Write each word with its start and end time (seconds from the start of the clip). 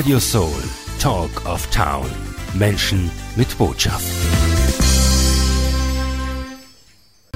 Radio 0.00 0.18
Soul, 0.18 0.62
Talk 0.98 1.44
of 1.44 1.66
Town. 1.66 2.06
Menschen 2.54 3.10
mit 3.36 3.58
Botschaft. 3.58 4.06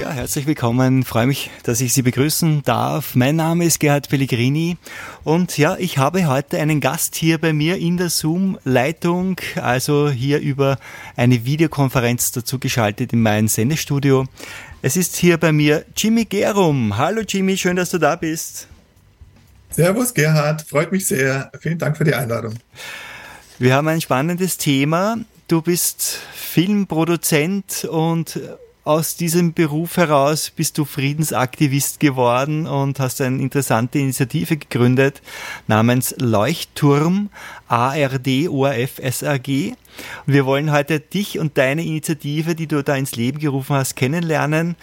Ja, 0.01 0.11
herzlich 0.11 0.47
willkommen. 0.47 1.01
Ich 1.01 1.07
freue 1.07 1.27
mich, 1.27 1.51
dass 1.65 1.83
ich 1.83 1.93
Sie 1.93 2.01
begrüßen 2.01 2.63
darf. 2.63 3.17
Mein 3.17 3.37
Name 3.37 3.67
ist 3.67 3.81
Gerhard 3.81 4.09
Pellegrini 4.09 4.79
und 5.25 5.59
ja, 5.59 5.77
ich 5.77 5.99
habe 5.99 6.27
heute 6.27 6.59
einen 6.59 6.81
Gast 6.81 7.17
hier 7.17 7.37
bei 7.37 7.53
mir 7.53 7.77
in 7.77 7.99
der 7.99 8.09
Zoom-Leitung, 8.09 9.37
also 9.57 10.09
hier 10.09 10.41
über 10.41 10.79
eine 11.17 11.45
Videokonferenz 11.45 12.33
dazu 12.33 12.59
geschaltet 12.59 13.13
in 13.13 13.21
meinem 13.21 13.49
Sendestudio. 13.49 14.25
Es 14.81 14.97
ist 14.97 15.17
hier 15.17 15.37
bei 15.37 15.53
mir 15.53 15.85
Jimmy 15.95 16.25
Gerum. 16.25 16.97
Hallo 16.97 17.21
Jimmy, 17.29 17.59
schön, 17.59 17.77
dass 17.77 17.91
du 17.91 17.99
da 17.99 18.17
bist. 18.17 18.69
Servus 19.75 20.15
Gerhard, 20.15 20.63
freut 20.63 20.93
mich 20.93 21.09
sehr. 21.09 21.51
Vielen 21.59 21.79
Dank 21.79 21.97
für 21.97 22.05
die 22.05 22.15
Einladung. 22.15 22.55
Wir 23.59 23.75
haben 23.75 23.89
ein 23.89 24.01
spannendes 24.01 24.57
Thema. 24.57 25.17
Du 25.49 25.63
bist 25.63 26.21
Filmproduzent 26.33 27.85
und 27.91 28.39
aus 28.85 29.17
diesem 29.17 29.53
Beruf 29.53 29.97
heraus 29.97 30.53
bist 30.55 30.79
du 30.79 30.85
Friedensaktivist 30.85 31.99
geworden 31.99 32.69
und 32.69 33.01
hast 33.01 33.21
eine 33.21 33.43
interessante 33.43 33.99
Initiative 33.99 34.59
gegründet 34.59 35.23
namens 35.67 36.15
Leuchtturm 36.21 37.31
ARD 37.67 38.49
ORF. 38.49 39.01
Und 39.01 39.77
wir 40.27 40.47
wollen 40.47 40.71
heute 40.71 41.01
dich 41.01 41.41
und 41.41 41.59
deine 41.59 41.85
Initiative, 41.85 42.55
die 42.55 42.69
du 42.69 42.85
da 42.85 42.95
ins 42.95 43.17
Leben 43.17 43.41
gerufen 43.41 43.75
hast, 43.75 43.97
kennenlernen. 43.97 44.77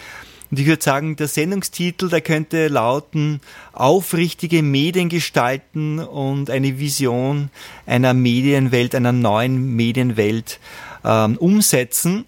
Und 0.52 0.60
ich 0.60 0.68
würde 0.68 0.84
sagen, 0.84 1.16
der 1.16 1.30
Sendungstitel, 1.30 2.10
der 2.10 2.20
könnte 2.20 2.68
lauten 2.68 3.40
Aufrichtige 3.72 4.62
Medien 4.62 5.08
gestalten 5.08 6.00
und 6.00 6.50
eine 6.50 6.78
Vision 6.78 7.50
einer 7.86 8.14
Medienwelt, 8.14 8.94
einer 8.94 9.14
neuen 9.14 9.78
Medienwelt 9.78 10.60
ähm, 11.06 11.38
umsetzen. 11.38 12.26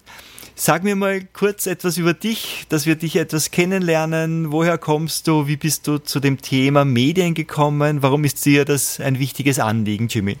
Sag 0.56 0.84
mir 0.84 0.96
mal 0.96 1.22
kurz 1.34 1.66
etwas 1.66 1.98
über 1.98 2.14
dich, 2.14 2.64
dass 2.70 2.86
wir 2.86 2.94
dich 2.94 3.16
etwas 3.16 3.50
kennenlernen. 3.50 4.52
Woher 4.52 4.78
kommst 4.78 5.26
du? 5.26 5.46
Wie 5.46 5.56
bist 5.56 5.86
du 5.86 5.98
zu 5.98 6.18
dem 6.18 6.40
Thema 6.40 6.86
Medien 6.86 7.34
gekommen? 7.34 8.02
Warum 8.02 8.24
ist 8.24 8.44
dir 8.46 8.64
das 8.64 9.00
ein 9.00 9.18
wichtiges 9.18 9.58
Anliegen, 9.58 10.08
Jimmy? 10.08 10.38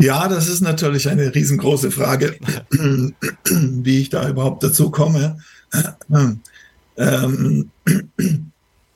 Ja, 0.00 0.28
das 0.28 0.48
ist 0.48 0.62
natürlich 0.62 1.08
eine 1.08 1.34
riesengroße 1.34 1.90
Frage, 1.90 2.36
wie 3.50 4.00
ich 4.00 4.08
da 4.08 4.28
überhaupt 4.30 4.62
dazu 4.62 4.90
komme. 4.90 5.38
Ähm, 6.96 7.70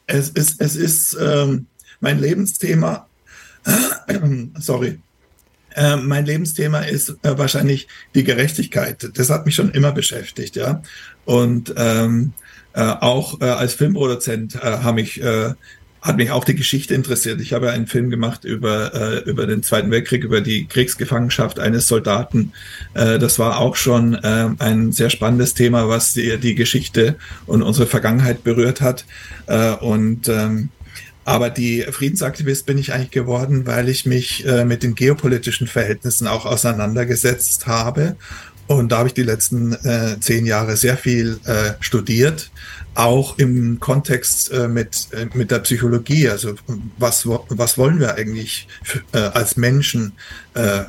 es 0.06 0.30
ist, 0.30 0.60
es 0.62 0.76
ist 0.76 1.16
ähm, 1.20 1.66
mein 2.00 2.18
Lebensthema. 2.18 3.06
sorry. 4.58 4.98
Äh, 5.74 5.96
mein 5.96 6.24
Lebensthema 6.24 6.80
ist 6.80 7.10
äh, 7.22 7.36
wahrscheinlich 7.36 7.86
die 8.14 8.24
Gerechtigkeit. 8.24 9.10
Das 9.14 9.28
hat 9.28 9.44
mich 9.44 9.56
schon 9.56 9.72
immer 9.72 9.92
beschäftigt, 9.92 10.56
ja. 10.56 10.82
Und 11.26 11.74
ähm, 11.76 12.32
äh, 12.72 12.82
auch 12.82 13.40
äh, 13.42 13.44
als 13.44 13.74
Filmproduzent 13.74 14.54
äh, 14.54 14.58
habe 14.60 15.02
ich 15.02 15.20
äh, 15.20 15.52
hat 16.04 16.18
mich 16.18 16.30
auch 16.30 16.44
die 16.44 16.54
Geschichte 16.54 16.94
interessiert. 16.94 17.40
Ich 17.40 17.54
habe 17.54 17.70
einen 17.70 17.86
Film 17.86 18.10
gemacht 18.10 18.44
über, 18.44 18.92
äh, 18.94 19.18
über 19.28 19.46
den 19.46 19.62
Zweiten 19.62 19.90
Weltkrieg, 19.90 20.22
über 20.22 20.42
die 20.42 20.66
Kriegsgefangenschaft 20.66 21.58
eines 21.58 21.88
Soldaten. 21.88 22.52
Äh, 22.92 23.18
das 23.18 23.38
war 23.38 23.58
auch 23.58 23.74
schon 23.74 24.12
äh, 24.12 24.50
ein 24.58 24.92
sehr 24.92 25.08
spannendes 25.08 25.54
Thema, 25.54 25.88
was 25.88 26.12
die, 26.12 26.36
die 26.36 26.54
Geschichte 26.54 27.16
und 27.46 27.62
unsere 27.62 27.86
Vergangenheit 27.86 28.44
berührt 28.44 28.82
hat. 28.82 29.06
Äh, 29.46 29.72
und 29.76 30.28
ähm, 30.28 30.68
aber 31.24 31.48
die 31.48 31.86
Friedensaktivist 31.90 32.66
bin 32.66 32.76
ich 32.76 32.92
eigentlich 32.92 33.10
geworden, 33.10 33.66
weil 33.66 33.88
ich 33.88 34.04
mich 34.04 34.46
äh, 34.46 34.66
mit 34.66 34.82
den 34.82 34.94
geopolitischen 34.94 35.66
Verhältnissen 35.66 36.26
auch 36.26 36.44
auseinandergesetzt 36.44 37.66
habe. 37.66 38.16
Und 38.66 38.92
da 38.92 38.98
habe 38.98 39.08
ich 39.08 39.14
die 39.14 39.22
letzten 39.22 39.72
äh, 39.72 40.18
zehn 40.20 40.44
Jahre 40.44 40.76
sehr 40.76 40.98
viel 40.98 41.38
äh, 41.44 41.72
studiert, 41.80 42.50
auch 42.94 43.38
im 43.38 43.80
Kontext 43.80 44.52
äh, 44.52 44.68
mit, 44.68 45.08
äh, 45.12 45.26
mit 45.34 45.50
der 45.50 45.60
Psychologie. 45.60 46.28
Also 46.28 46.54
was, 46.98 47.26
was 47.26 47.78
wollen 47.78 48.00
wir 48.00 48.14
eigentlich 48.14 48.68
äh, 49.12 49.18
als 49.18 49.56
Menschen 49.56 50.12
äh, 50.54 50.84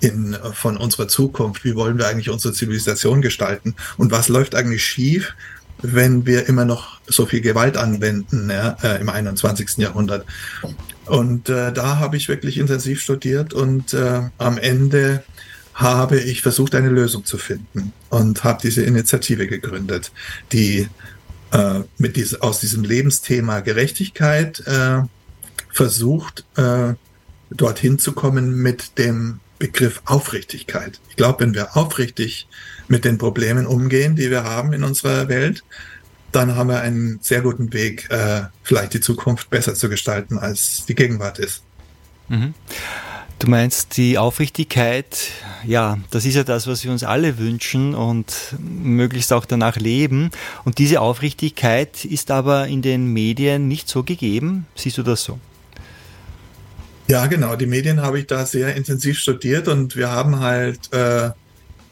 in, 0.00 0.36
von 0.52 0.76
unserer 0.76 1.08
Zukunft? 1.08 1.64
Wie 1.64 1.74
wollen 1.74 1.98
wir 1.98 2.06
eigentlich 2.06 2.30
unsere 2.30 2.54
Zivilisation 2.54 3.22
gestalten? 3.22 3.74
Und 3.96 4.12
was 4.12 4.28
läuft 4.28 4.54
eigentlich 4.54 4.84
schief, 4.84 5.34
wenn 5.82 6.26
wir 6.26 6.48
immer 6.48 6.64
noch 6.64 7.00
so 7.06 7.26
viel 7.26 7.40
Gewalt 7.40 7.76
anwenden 7.76 8.48
ja, 8.50 8.76
äh, 8.82 9.00
im 9.00 9.08
21. 9.08 9.78
Jahrhundert? 9.78 10.24
Und 11.06 11.48
äh, 11.48 11.72
da 11.72 11.98
habe 11.98 12.16
ich 12.16 12.28
wirklich 12.28 12.58
intensiv 12.58 13.00
studiert 13.00 13.52
und 13.52 13.92
äh, 13.92 14.22
am 14.38 14.58
Ende 14.58 15.24
habe 15.74 16.20
ich 16.20 16.42
versucht, 16.42 16.74
eine 16.74 16.90
Lösung 16.90 17.24
zu 17.24 17.38
finden 17.38 17.92
und 18.10 18.44
habe 18.44 18.60
diese 18.62 18.82
Initiative 18.82 19.46
gegründet, 19.46 20.12
die 20.52 20.88
äh, 21.52 21.80
mit 21.98 22.16
diese, 22.16 22.42
aus 22.42 22.60
diesem 22.60 22.82
Lebensthema 22.82 23.60
Gerechtigkeit 23.60 24.60
äh, 24.66 25.02
versucht, 25.70 26.44
äh, 26.56 26.94
dorthin 27.50 27.98
zu 27.98 28.12
kommen 28.12 28.54
mit 28.54 28.98
dem 28.98 29.40
Begriff 29.58 30.02
Aufrichtigkeit. 30.06 31.00
Ich 31.08 31.16
glaube, 31.16 31.40
wenn 31.40 31.54
wir 31.54 31.76
aufrichtig 31.76 32.48
mit 32.88 33.04
den 33.04 33.18
Problemen 33.18 33.66
umgehen, 33.66 34.16
die 34.16 34.30
wir 34.30 34.44
haben 34.44 34.72
in 34.72 34.82
unserer 34.82 35.28
Welt, 35.28 35.62
dann 36.32 36.56
haben 36.56 36.68
wir 36.68 36.80
einen 36.80 37.20
sehr 37.22 37.42
guten 37.42 37.72
Weg, 37.72 38.10
äh, 38.10 38.44
vielleicht 38.62 38.94
die 38.94 39.00
Zukunft 39.00 39.50
besser 39.50 39.74
zu 39.74 39.88
gestalten, 39.88 40.38
als 40.38 40.86
die 40.86 40.94
Gegenwart 40.94 41.38
ist. 41.38 41.62
Mhm. 42.28 42.54
Du 43.42 43.50
meinst 43.50 43.96
die 43.96 44.18
Aufrichtigkeit, 44.18 45.32
ja, 45.66 45.98
das 46.12 46.24
ist 46.24 46.36
ja 46.36 46.44
das, 46.44 46.68
was 46.68 46.84
wir 46.84 46.92
uns 46.92 47.02
alle 47.02 47.38
wünschen 47.38 47.92
und 47.92 48.32
möglichst 48.60 49.32
auch 49.32 49.44
danach 49.44 49.78
leben. 49.78 50.30
Und 50.64 50.78
diese 50.78 51.00
Aufrichtigkeit 51.00 52.04
ist 52.04 52.30
aber 52.30 52.68
in 52.68 52.82
den 52.82 53.12
Medien 53.12 53.66
nicht 53.66 53.88
so 53.88 54.04
gegeben. 54.04 54.66
Siehst 54.76 54.96
du 54.96 55.02
das 55.02 55.24
so? 55.24 55.40
Ja, 57.08 57.26
genau. 57.26 57.56
Die 57.56 57.66
Medien 57.66 58.00
habe 58.00 58.20
ich 58.20 58.28
da 58.28 58.46
sehr 58.46 58.76
intensiv 58.76 59.18
studiert 59.18 59.66
und 59.66 59.96
wir 59.96 60.08
haben 60.08 60.38
halt, 60.38 60.92
äh, 60.92 61.30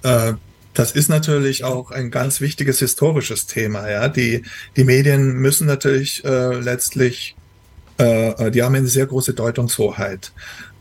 äh, 0.05 0.35
das 0.75 0.93
ist 0.93 1.09
natürlich 1.09 1.65
auch 1.65 1.91
ein 1.91 2.13
ganz 2.13 2.41
wichtiges 2.41 2.79
historisches 2.79 3.49
Thema. 3.49 3.91
Ja, 3.91 4.07
die 4.07 4.45
die 4.77 4.85
Medien 4.85 5.33
müssen 5.33 5.67
natürlich 5.67 6.25
äh, 6.25 6.61
letztlich, 6.61 7.35
äh, 7.99 8.53
die 8.53 8.63
haben 8.63 8.77
eine 8.77 8.87
sehr 8.87 9.07
große 9.07 9.35
Deutungshoheit. 9.35 10.31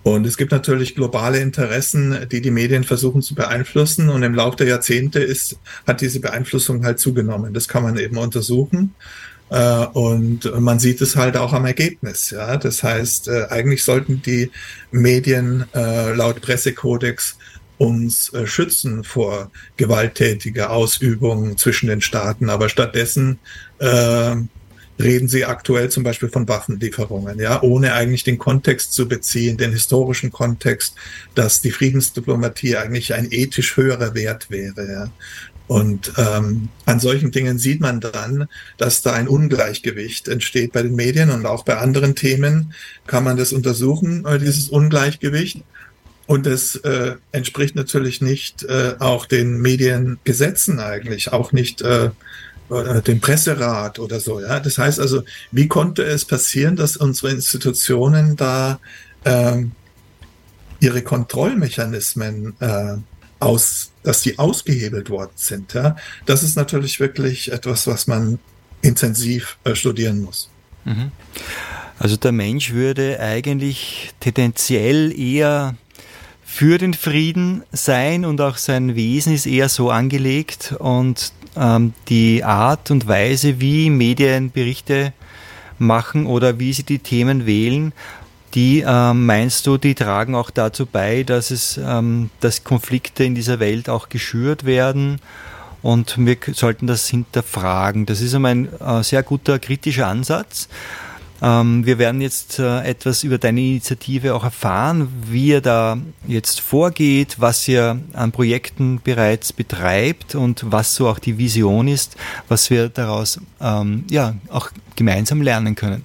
Und 0.03 0.25
es 0.25 0.37
gibt 0.37 0.51
natürlich 0.51 0.95
globale 0.95 1.39
Interessen, 1.39 2.27
die 2.31 2.41
die 2.41 2.51
Medien 2.51 2.83
versuchen 2.83 3.21
zu 3.21 3.35
beeinflussen. 3.35 4.09
Und 4.09 4.23
im 4.23 4.33
Laufe 4.33 4.57
der 4.57 4.67
Jahrzehnte 4.67 5.19
ist, 5.19 5.57
hat 5.85 6.01
diese 6.01 6.19
Beeinflussung 6.19 6.85
halt 6.85 6.99
zugenommen. 6.99 7.53
Das 7.53 7.67
kann 7.67 7.83
man 7.83 7.97
eben 7.97 8.17
untersuchen. 8.17 8.95
Äh, 9.49 9.85
und 9.87 10.51
man 10.59 10.79
sieht 10.79 11.01
es 11.01 11.15
halt 11.15 11.35
auch 11.35 11.53
am 11.53 11.65
Ergebnis. 11.65 12.29
Ja, 12.29 12.57
das 12.57 12.83
heißt, 12.83 13.27
äh, 13.27 13.47
eigentlich 13.49 13.83
sollten 13.83 14.21
die 14.21 14.51
Medien 14.91 15.65
äh, 15.73 16.13
laut 16.13 16.41
Pressekodex 16.41 17.37
uns 17.77 18.33
schützen 18.43 19.05
vor 19.05 19.51
gewalttätiger 19.77 20.71
Ausübung 20.71 21.57
zwischen 21.57 21.87
den 21.87 22.01
Staaten. 22.01 22.49
Aber 22.49 22.67
stattdessen 22.67 23.39
reden 24.99 25.27
sie 25.27 25.45
aktuell 25.45 25.89
zum 25.89 26.03
Beispiel 26.03 26.29
von 26.29 26.47
Waffenlieferungen, 26.47 27.39
ja, 27.39 27.61
ohne 27.61 27.93
eigentlich 27.93 28.23
den 28.23 28.37
Kontext 28.37 28.93
zu 28.93 29.07
beziehen, 29.07 29.57
den 29.57 29.71
historischen 29.71 30.31
Kontext, 30.31 30.95
dass 31.35 31.61
die 31.61 31.71
Friedensdiplomatie 31.71 32.75
eigentlich 32.75 33.13
ein 33.13 33.27
ethisch 33.31 33.77
höherer 33.77 34.13
Wert 34.13 34.51
wäre. 34.51 34.91
Ja. 34.91 35.11
Und 35.67 36.13
ähm, 36.17 36.69
an 36.85 36.99
solchen 36.99 37.31
Dingen 37.31 37.59
sieht 37.59 37.79
man 37.79 37.99
dann, 37.99 38.47
dass 38.77 39.03
da 39.03 39.13
ein 39.13 39.27
Ungleichgewicht 39.27 40.27
entsteht 40.27 40.73
bei 40.73 40.81
den 40.81 40.95
Medien 40.95 41.29
und 41.29 41.45
auch 41.45 41.63
bei 41.63 41.77
anderen 41.77 42.16
Themen 42.16 42.73
kann 43.05 43.23
man 43.23 43.37
das 43.37 43.53
untersuchen, 43.53 44.25
äh, 44.25 44.40
dieses 44.40 44.69
Ungleichgewicht. 44.69 45.63
Und 46.25 46.47
es 46.47 46.75
äh, 46.78 47.16
entspricht 47.31 47.75
natürlich 47.75 48.19
nicht 48.22 48.63
äh, 48.63 48.95
auch 48.99 49.25
den 49.25 49.61
Mediengesetzen 49.61 50.79
eigentlich, 50.79 51.31
auch 51.34 51.52
nicht 51.52 51.81
äh, 51.81 52.09
oder 52.69 53.01
dem 53.01 53.19
Presserat 53.19 53.99
oder 53.99 54.19
so. 54.19 54.39
Ja, 54.39 54.59
das 54.59 54.77
heißt 54.77 54.99
also, 54.99 55.23
wie 55.51 55.67
konnte 55.67 56.03
es 56.03 56.25
passieren, 56.25 56.75
dass 56.75 56.97
unsere 56.97 57.31
Institutionen 57.31 58.35
da 58.35 58.79
äh, 59.23 59.63
ihre 60.79 61.01
Kontrollmechanismen 61.01 62.55
äh, 62.59 62.97
aus, 63.39 63.91
dass 64.03 64.21
die 64.21 64.37
ausgehebelt 64.37 65.09
worden 65.09 65.31
sind? 65.35 65.73
Ja, 65.73 65.95
das 66.25 66.43
ist 66.43 66.55
natürlich 66.55 66.99
wirklich 66.99 67.51
etwas, 67.51 67.87
was 67.87 68.07
man 68.07 68.39
intensiv 68.81 69.57
äh, 69.63 69.75
studieren 69.75 70.21
muss. 70.21 70.49
Mhm. 70.85 71.11
Also 71.97 72.16
der 72.16 72.31
Mensch 72.31 72.71
würde 72.71 73.19
eigentlich 73.19 74.11
tendenziell 74.21 75.17
eher 75.19 75.75
für 76.45 76.77
den 76.77 76.93
Frieden 76.93 77.63
sein 77.71 78.25
und 78.25 78.41
auch 78.41 78.57
sein 78.57 78.95
Wesen 78.95 79.33
ist 79.33 79.45
eher 79.45 79.69
so 79.69 79.91
angelegt 79.91 80.73
und 80.79 81.31
ähm, 81.39 81.39
die 81.55 82.43
Art 82.43 82.91
und 82.91 83.07
Weise, 83.07 83.59
wie 83.59 83.90
Medien 83.90 84.51
Berichte 84.51 85.13
machen 85.78 86.25
oder 86.25 86.59
wie 86.59 86.73
sie 86.73 86.84
die 86.84 86.99
Themen 86.99 87.46
wählen, 87.46 87.93
die 88.53 88.84
ähm, 88.85 89.25
meinst 89.25 89.67
du, 89.67 89.78
die 89.78 89.96
tragen 89.96 90.35
auch 90.35 90.49
dazu 90.49 90.85
bei, 90.85 91.23
dass 91.23 91.51
es, 91.51 91.79
ähm, 91.84 92.29
dass 92.40 92.63
Konflikte 92.63 93.23
in 93.23 93.35
dieser 93.35 93.59
Welt 93.59 93.90
auch 93.90 94.09
geschürt 94.09 94.66
werden 94.66 95.19
und 95.81 96.16
wir 96.17 96.37
sollten 96.53 96.87
das 96.87 97.07
hinterfragen. 97.07 98.05
Das 98.05 98.22
ist 98.22 98.34
einmal 98.34 98.52
ein 98.52 98.79
äh, 98.79 99.03
sehr 99.03 99.23
guter 99.23 99.59
kritischer 99.59 100.07
Ansatz. 100.07 100.67
Ähm, 101.41 101.86
wir 101.86 101.97
werden 101.97 102.22
jetzt 102.22 102.59
äh, 102.59 102.82
etwas 102.82 103.24
über 103.24 103.38
deine 103.38 103.62
Initiative 103.62 104.36
auch 104.36 104.44
erfahren, 104.44 105.09
wie 105.28 105.47
ihr 105.47 105.62
da 105.62 105.97
jetzt 106.28 106.59
vorgeht, 106.59 107.38
was 107.40 107.68
ihr 107.68 108.00
an 108.14 108.32
Projekten 108.32 109.00
bereits 109.03 109.53
betreibt 109.53 110.36
und 110.36 110.66
was 110.70 110.96
so 110.96 111.08
auch 111.08 111.20
die 111.20 111.38
Vision 111.38 111.88
ist, 111.88 112.16
was 112.47 112.70
wir 112.70 112.90
daraus 112.90 113.40
ähm, 113.62 114.06
ja 114.09 114.36
auch 114.50 114.72
gemeinsam 114.96 115.41
lernen 115.41 115.76
können. 115.76 116.03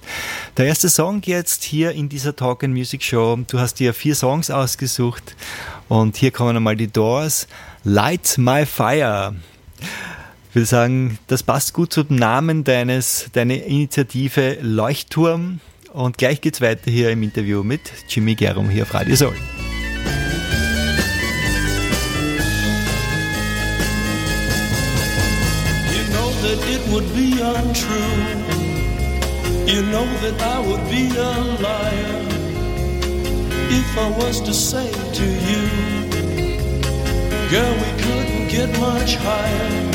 Der 0.57 0.67
erste 0.67 0.89
Song 0.89 1.21
jetzt 1.25 1.63
hier 1.63 1.91
in 1.91 2.07
dieser 2.07 2.35
Talk 2.35 2.63
and 2.63 2.73
Music 2.73 3.03
Show. 3.03 3.37
Du 3.47 3.59
hast 3.59 3.79
dir 3.79 3.93
vier 3.93 4.15
Songs 4.15 4.49
ausgesucht 4.49 5.35
und 5.89 6.15
hier 6.15 6.31
kommen 6.31 6.55
einmal 6.55 6.77
die 6.77 6.87
Doors. 6.87 7.47
Light 7.83 8.37
My 8.37 8.65
Fire. 8.65 9.35
Will 10.55 10.65
sagen, 10.65 11.19
das 11.27 11.43
passt 11.43 11.73
gut 11.73 11.91
zum 11.91 12.15
Namen 12.15 12.63
deines, 12.63 13.29
deiner 13.33 13.55
Initiative 13.55 14.57
Leuchtturm. 14.61 15.59
Und 15.91 16.17
gleich 16.17 16.39
geht's 16.39 16.61
weiter 16.61 16.89
hier 16.89 17.09
im 17.09 17.23
Interview 17.23 17.61
mit 17.61 17.81
Jimmy 18.07 18.35
Gerum 18.35 18.69
hier 18.69 18.83
auf 18.83 18.93
Radio 18.93 19.17
Soul. 19.17 19.33
You 25.91 26.03
know 26.13 26.31
that 26.41 26.57
it 26.69 26.89
would 26.89 27.13
be 27.13 27.33
untrue. 27.43 28.15
You 29.67 29.81
know 29.81 30.07
that 30.21 30.41
I 30.41 30.65
would 30.65 30.89
be 30.89 31.09
a 31.19 31.33
liar 31.61 32.21
if 33.71 33.97
I 33.97 34.09
was 34.23 34.41
to 34.41 34.53
say 34.53 34.89
to 34.89 35.23
you, 35.25 35.67
girl, 37.51 37.73
we 37.75 37.91
couldn't 38.01 38.47
get 38.47 38.79
much 38.79 39.17
higher. 39.17 39.94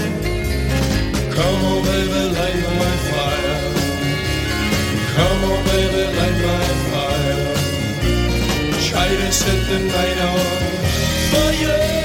Come 1.41 1.65
on, 1.65 1.83
baby, 1.83 2.21
light 2.37 2.61
my 2.81 2.93
fire. 3.09 3.57
Come 5.15 5.43
on, 5.49 5.63
baby, 5.65 6.03
light 6.17 6.39
my 6.45 6.67
fire. 6.91 7.39
Try 8.87 9.07
to 9.07 9.31
set 9.31 9.59
the 9.69 9.79
night 9.79 10.19
on 10.29 10.39
fire. 11.31 12.00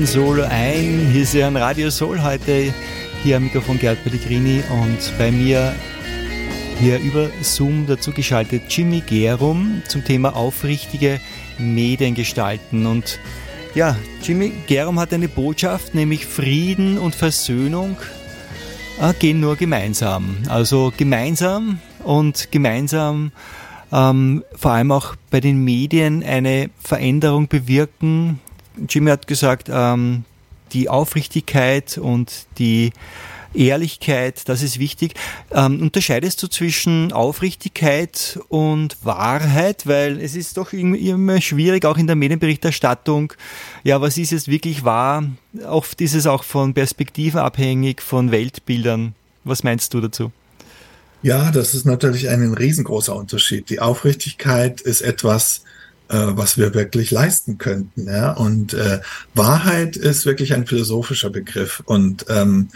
Gitarren-Solo 0.00 0.44
ein. 0.44 1.10
Hier 1.12 1.22
ist 1.22 1.34
ja 1.34 1.46
ein 1.46 1.56
Radio 1.58 1.90
Soul 1.90 2.22
heute. 2.22 2.72
Hier 3.22 3.36
am 3.36 3.44
Mikrofon 3.44 3.78
Gerd 3.78 4.02
Pellegrini 4.02 4.62
und 4.70 5.18
bei 5.18 5.30
mir 5.30 5.74
Hier 6.78 6.98
über 7.00 7.28
Zoom 7.42 7.86
dazu 7.86 8.10
geschaltet 8.10 8.62
Jimmy 8.70 9.02
Gerum 9.06 9.82
zum 9.88 10.02
Thema 10.02 10.34
aufrichtige 10.34 11.20
Medien 11.58 12.14
gestalten. 12.14 12.86
Und 12.86 13.18
ja, 13.74 13.94
Jimmy 14.22 14.52
Gerum 14.66 14.98
hat 14.98 15.12
eine 15.12 15.28
Botschaft, 15.28 15.94
nämlich 15.94 16.24
Frieden 16.24 16.96
und 16.96 17.14
Versöhnung 17.14 17.98
äh, 19.02 19.12
gehen 19.12 19.40
nur 19.40 19.56
gemeinsam. 19.56 20.38
Also 20.48 20.94
gemeinsam 20.96 21.78
und 22.04 22.50
gemeinsam 22.50 23.32
ähm, 23.92 24.44
vor 24.56 24.70
allem 24.70 24.92
auch 24.92 25.14
bei 25.30 25.40
den 25.40 25.62
Medien 25.62 26.22
eine 26.22 26.70
Veränderung 26.82 27.48
bewirken. 27.48 28.40
Jimmy 28.88 29.10
hat 29.10 29.26
gesagt, 29.26 29.68
ähm, 29.70 30.24
die 30.72 30.88
Aufrichtigkeit 30.88 31.98
und 31.98 32.46
die 32.58 32.92
Ehrlichkeit, 33.52 34.48
das 34.48 34.62
ist 34.62 34.78
wichtig. 34.78 35.14
Ähm, 35.50 35.82
unterscheidest 35.82 36.42
du 36.42 36.46
zwischen 36.46 37.12
Aufrichtigkeit 37.12 38.38
und 38.48 38.96
Wahrheit? 39.04 39.86
Weil 39.86 40.20
es 40.20 40.36
ist 40.36 40.56
doch 40.56 40.72
immer 40.72 41.40
schwierig, 41.40 41.84
auch 41.84 41.98
in 41.98 42.06
der 42.06 42.16
Medienberichterstattung, 42.16 43.32
ja, 43.82 44.00
was 44.00 44.18
ist 44.18 44.30
jetzt 44.30 44.48
wirklich 44.48 44.84
wahr? 44.84 45.24
Oft 45.66 46.00
ist 46.00 46.14
es 46.14 46.26
auch 46.26 46.44
von 46.44 46.74
Perspektiven 46.74 47.40
abhängig, 47.40 48.02
von 48.02 48.30
Weltbildern. 48.30 49.14
Was 49.44 49.64
meinst 49.64 49.94
du 49.94 50.00
dazu? 50.00 50.30
Ja, 51.22 51.50
das 51.50 51.74
ist 51.74 51.84
natürlich 51.84 52.28
ein 52.28 52.54
riesengroßer 52.54 53.14
Unterschied. 53.14 53.68
Die 53.68 53.80
Aufrichtigkeit 53.80 54.80
ist 54.80 55.02
etwas, 55.02 55.64
was 56.16 56.58
wir 56.58 56.74
wirklich 56.74 57.10
leisten 57.10 57.58
könnten. 57.58 58.06
Ja? 58.06 58.32
Und 58.32 58.74
äh, 58.74 59.00
Wahrheit 59.34 59.96
ist 59.96 60.26
wirklich 60.26 60.54
ein 60.54 60.66
philosophischer 60.66 61.30
Begriff. 61.30 61.82
Und 61.86 62.26
ähm, 62.28 62.68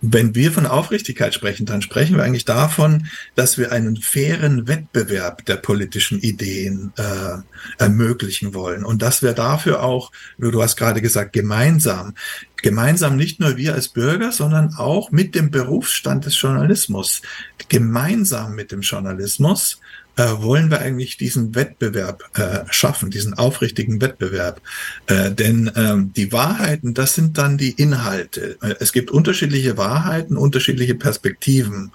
wenn 0.00 0.34
wir 0.34 0.52
von 0.52 0.66
Aufrichtigkeit 0.66 1.34
sprechen, 1.34 1.66
dann 1.66 1.82
sprechen 1.82 2.16
wir 2.16 2.24
eigentlich 2.24 2.44
davon, 2.44 3.06
dass 3.34 3.58
wir 3.58 3.72
einen 3.72 3.96
fairen 3.96 4.68
Wettbewerb 4.68 5.44
der 5.46 5.56
politischen 5.56 6.20
Ideen 6.20 6.92
äh, 6.96 7.38
ermöglichen 7.78 8.54
wollen 8.54 8.84
und 8.84 9.02
dass 9.02 9.22
wir 9.22 9.32
dafür 9.32 9.82
auch, 9.82 10.12
du 10.38 10.62
hast 10.62 10.76
gerade 10.76 11.02
gesagt, 11.02 11.32
gemeinsam, 11.32 12.14
gemeinsam 12.62 13.16
nicht 13.16 13.40
nur 13.40 13.56
wir 13.56 13.74
als 13.74 13.88
Bürger, 13.88 14.32
sondern 14.32 14.74
auch 14.74 15.10
mit 15.10 15.34
dem 15.34 15.50
Berufsstand 15.50 16.26
des 16.26 16.40
Journalismus, 16.40 17.22
gemeinsam 17.68 18.54
mit 18.54 18.72
dem 18.72 18.80
Journalismus 18.80 19.80
äh, 20.16 20.32
wollen 20.38 20.70
wir 20.70 20.80
eigentlich 20.80 21.16
diesen 21.16 21.54
Wettbewerb 21.54 22.24
äh, 22.38 22.64
schaffen, 22.70 23.10
diesen 23.10 23.34
aufrichtigen 23.34 24.00
Wettbewerb. 24.00 24.60
Äh, 25.06 25.30
denn 25.30 25.70
ähm, 25.76 26.12
die 26.14 26.32
Wahrheiten, 26.32 26.94
das 26.94 27.14
sind 27.14 27.38
dann 27.38 27.58
die 27.58 27.72
Inhalte. 27.72 28.56
Äh, 28.62 28.76
es 28.80 28.92
gibt 28.92 29.10
unterschiedliche 29.10 29.76
Wahrheiten, 29.76 30.36
unterschiedliche 30.36 30.94
Perspektiven. 30.94 31.92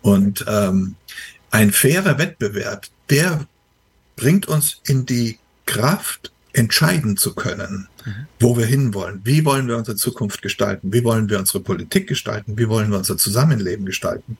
Und 0.00 0.44
ähm, 0.48 0.96
ein 1.50 1.70
fairer 1.70 2.18
Wettbewerb, 2.18 2.86
der 3.10 3.46
bringt 4.16 4.46
uns 4.46 4.80
in 4.86 5.06
die 5.06 5.38
Kraft, 5.66 6.32
entscheiden 6.54 7.16
zu 7.16 7.34
können, 7.34 7.88
mhm. 8.04 8.26
wo 8.40 8.56
wir 8.56 8.66
hinwollen. 8.66 9.20
Wie 9.24 9.44
wollen 9.44 9.68
wir 9.68 9.76
unsere 9.76 9.96
Zukunft 9.96 10.42
gestalten? 10.42 10.92
Wie 10.92 11.04
wollen 11.04 11.28
wir 11.28 11.38
unsere 11.38 11.60
Politik 11.60 12.08
gestalten? 12.08 12.58
Wie 12.58 12.68
wollen 12.68 12.90
wir 12.90 12.98
unser 12.98 13.16
Zusammenleben 13.16 13.84
gestalten? 13.84 14.38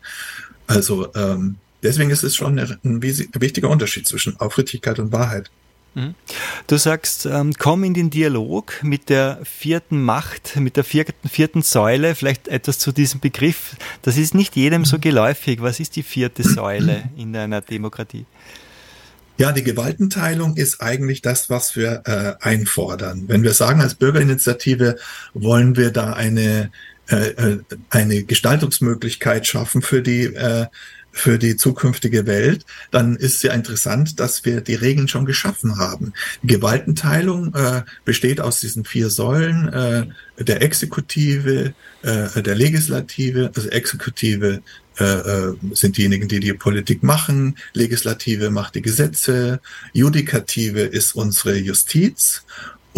Also 0.66 1.14
ähm, 1.14 1.56
deswegen 1.82 2.10
ist 2.10 2.22
es 2.22 2.36
schon 2.36 2.58
ein 2.58 3.02
wichtiger 3.02 3.68
Unterschied 3.70 4.06
zwischen 4.06 4.38
Aufrichtigkeit 4.40 4.98
und 4.98 5.12
Wahrheit. 5.12 5.50
Mhm. 5.94 6.14
Du 6.66 6.76
sagst, 6.76 7.26
ähm, 7.26 7.52
komm 7.58 7.82
in 7.84 7.94
den 7.94 8.10
Dialog 8.10 8.82
mit 8.82 9.08
der 9.08 9.40
vierten 9.42 10.02
Macht, 10.02 10.56
mit 10.56 10.76
der 10.76 10.84
vierten, 10.84 11.28
vierten 11.28 11.62
Säule, 11.62 12.14
vielleicht 12.14 12.48
etwas 12.48 12.78
zu 12.78 12.92
diesem 12.92 13.20
Begriff. 13.20 13.76
Das 14.02 14.16
ist 14.16 14.34
nicht 14.34 14.54
jedem 14.54 14.84
so 14.84 14.98
geläufig. 14.98 15.60
Was 15.60 15.80
ist 15.80 15.96
die 15.96 16.02
vierte 16.02 16.42
Säule 16.44 17.04
in 17.16 17.34
einer 17.34 17.60
Demokratie? 17.60 18.26
Ja, 19.38 19.52
die 19.52 19.62
Gewaltenteilung 19.62 20.56
ist 20.56 20.80
eigentlich 20.80 21.22
das, 21.22 21.48
was 21.48 21.76
wir 21.76 22.02
äh, 22.06 22.34
einfordern. 22.44 23.24
Wenn 23.28 23.44
wir 23.44 23.52
sagen, 23.52 23.80
als 23.80 23.94
Bürgerinitiative 23.94 24.96
wollen 25.32 25.76
wir 25.76 25.92
da 25.92 26.12
eine, 26.12 26.72
äh, 27.08 27.28
äh 27.28 27.58
eine 27.90 28.24
Gestaltungsmöglichkeit 28.24 29.46
schaffen 29.46 29.80
für 29.80 30.02
die 30.02 30.24
äh, 30.24 30.66
für 31.12 31.38
die 31.38 31.56
zukünftige 31.56 32.26
Welt, 32.26 32.64
dann 32.90 33.16
ist 33.16 33.42
ja 33.42 33.52
interessant, 33.52 34.20
dass 34.20 34.44
wir 34.44 34.60
die 34.60 34.74
Regeln 34.74 35.08
schon 35.08 35.24
geschaffen 35.24 35.78
haben. 35.78 36.12
Die 36.42 36.48
Gewaltenteilung 36.48 37.54
äh, 37.54 37.82
besteht 38.04 38.40
aus 38.40 38.60
diesen 38.60 38.84
vier 38.84 39.10
Säulen 39.10 39.68
äh, 39.68 40.06
der 40.44 40.62
Exekutive, 40.62 41.74
äh, 42.02 42.42
der 42.42 42.54
Legislative, 42.54 43.50
also 43.54 43.68
Exekutive 43.70 44.62
äh, 45.00 45.04
äh, 45.04 45.54
sind 45.72 45.96
diejenigen, 45.96 46.28
die 46.28 46.40
die 46.40 46.52
Politik 46.52 47.02
machen, 47.02 47.56
Legislative 47.72 48.50
macht 48.50 48.74
die 48.74 48.82
Gesetze, 48.82 49.60
Judikative 49.92 50.80
ist 50.80 51.14
unsere 51.14 51.56
Justiz 51.56 52.44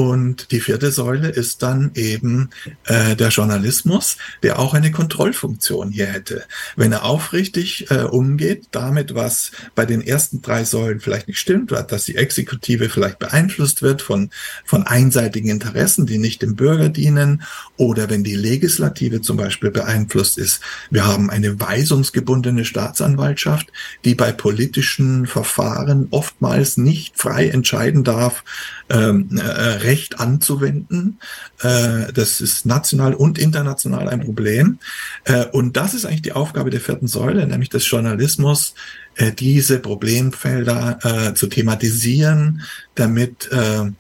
und 0.00 0.50
die 0.50 0.61
vierte 0.61 0.92
Säule 0.92 1.28
ist 1.28 1.62
dann 1.62 1.90
eben 1.95 2.49
äh, 2.87 3.14
der 3.16 3.28
Journalismus, 3.28 4.16
der 4.42 4.59
auch 4.59 4.73
eine 4.73 4.92
Kontrollfunktion 4.92 5.90
hier 5.90 6.07
hätte. 6.07 6.45
Wenn 6.75 6.92
er 6.92 7.04
aufrichtig 7.04 7.90
äh, 7.90 8.04
umgeht 8.04 8.69
damit, 8.71 9.14
was 9.14 9.52
bei 9.75 9.85
den 9.85 10.00
ersten 10.00 10.40
drei 10.40 10.64
Säulen 10.64 11.00
vielleicht 11.00 11.28
nicht 11.28 11.38
stimmt, 11.38 11.71
dass 11.73 12.07
die 12.07 12.16
Exekutive 12.16 12.88
vielleicht 12.88 13.19
beeinflusst 13.19 13.83
wird 13.83 14.00
von, 14.00 14.30
von 14.64 14.85
einseitigen 14.85 15.50
Interessen, 15.50 16.07
die 16.07 16.16
nicht 16.16 16.40
dem 16.40 16.57
Bürger 16.57 16.88
dienen, 16.88 17.42
oder 17.76 18.09
wenn 18.09 18.25
die 18.25 18.37
Legislative 18.37 19.21
zum 19.21 19.37
Beispiel 19.37 19.71
beeinflusst 19.71 20.38
ist. 20.38 20.62
Wir 20.90 21.07
haben 21.07 21.28
eine 21.28 21.61
weisungsgebundene 21.61 22.64
Staatsanwaltschaft, 22.64 23.71
die 24.07 24.14
bei 24.14 24.33
politischen 24.33 25.26
Verfahren 25.26 26.09
oftmals 26.11 26.78
nicht 26.78 27.19
frei 27.19 27.49
entscheiden 27.49 28.02
darf, 28.02 28.45
ähm, 28.88 29.28
äh, 29.37 29.42
Recht 29.91 30.21
anzuwenden. 30.21 31.19
Äh, 31.61 32.13
das 32.13 32.41
ist 32.41 32.65
national 32.65 33.15
und 33.15 33.39
international 33.39 34.09
ein 34.09 34.21
Problem. 34.21 34.79
Äh, 35.25 35.47
und 35.47 35.77
das 35.77 35.95
ist 35.95 36.05
eigentlich 36.05 36.23
die 36.23 36.33
Aufgabe 36.33 36.71
der 36.71 36.81
vierten 36.81 37.09
Säule, 37.09 37.45
nämlich 37.47 37.71
des 37.71 37.91
Journalismus, 37.91 38.75
äh, 39.17 39.33
diese 39.33 39.81
Problemfelder 39.81 40.99
äh, 41.03 41.35
zu 41.35 41.49
thematisieren, 41.49 42.63
damit 42.95 43.51
äh, 43.51 43.91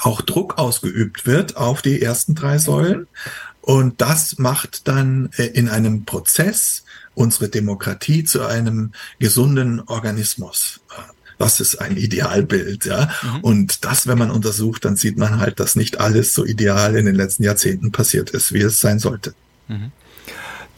auch 0.00 0.22
Druck 0.22 0.56
ausgeübt 0.56 1.26
wird 1.26 1.56
auf 1.56 1.82
die 1.82 2.00
ersten 2.00 2.34
drei 2.34 2.56
Säulen. 2.56 3.06
Und 3.60 4.00
das 4.00 4.38
macht 4.38 4.88
dann 4.88 5.28
äh, 5.36 5.44
in 5.44 5.68
einem 5.68 6.06
Prozess 6.06 6.84
unsere 7.14 7.50
Demokratie 7.50 8.24
zu 8.24 8.46
einem 8.46 8.92
gesunden 9.18 9.80
Organismus 9.80 10.80
was 11.38 11.60
ist 11.60 11.76
ein 11.76 11.96
Idealbild, 11.96 12.84
ja. 12.84 13.10
Mhm. 13.22 13.40
Und 13.40 13.84
das, 13.84 14.06
wenn 14.06 14.18
man 14.18 14.30
untersucht, 14.30 14.84
dann 14.84 14.96
sieht 14.96 15.16
man 15.16 15.38
halt, 15.38 15.60
dass 15.60 15.76
nicht 15.76 16.00
alles 16.00 16.34
so 16.34 16.44
ideal 16.44 16.96
in 16.96 17.06
den 17.06 17.14
letzten 17.14 17.44
Jahrzehnten 17.44 17.92
passiert 17.92 18.30
ist, 18.30 18.52
wie 18.52 18.60
es 18.60 18.80
sein 18.80 18.98
sollte. 18.98 19.34
Mhm. 19.68 19.92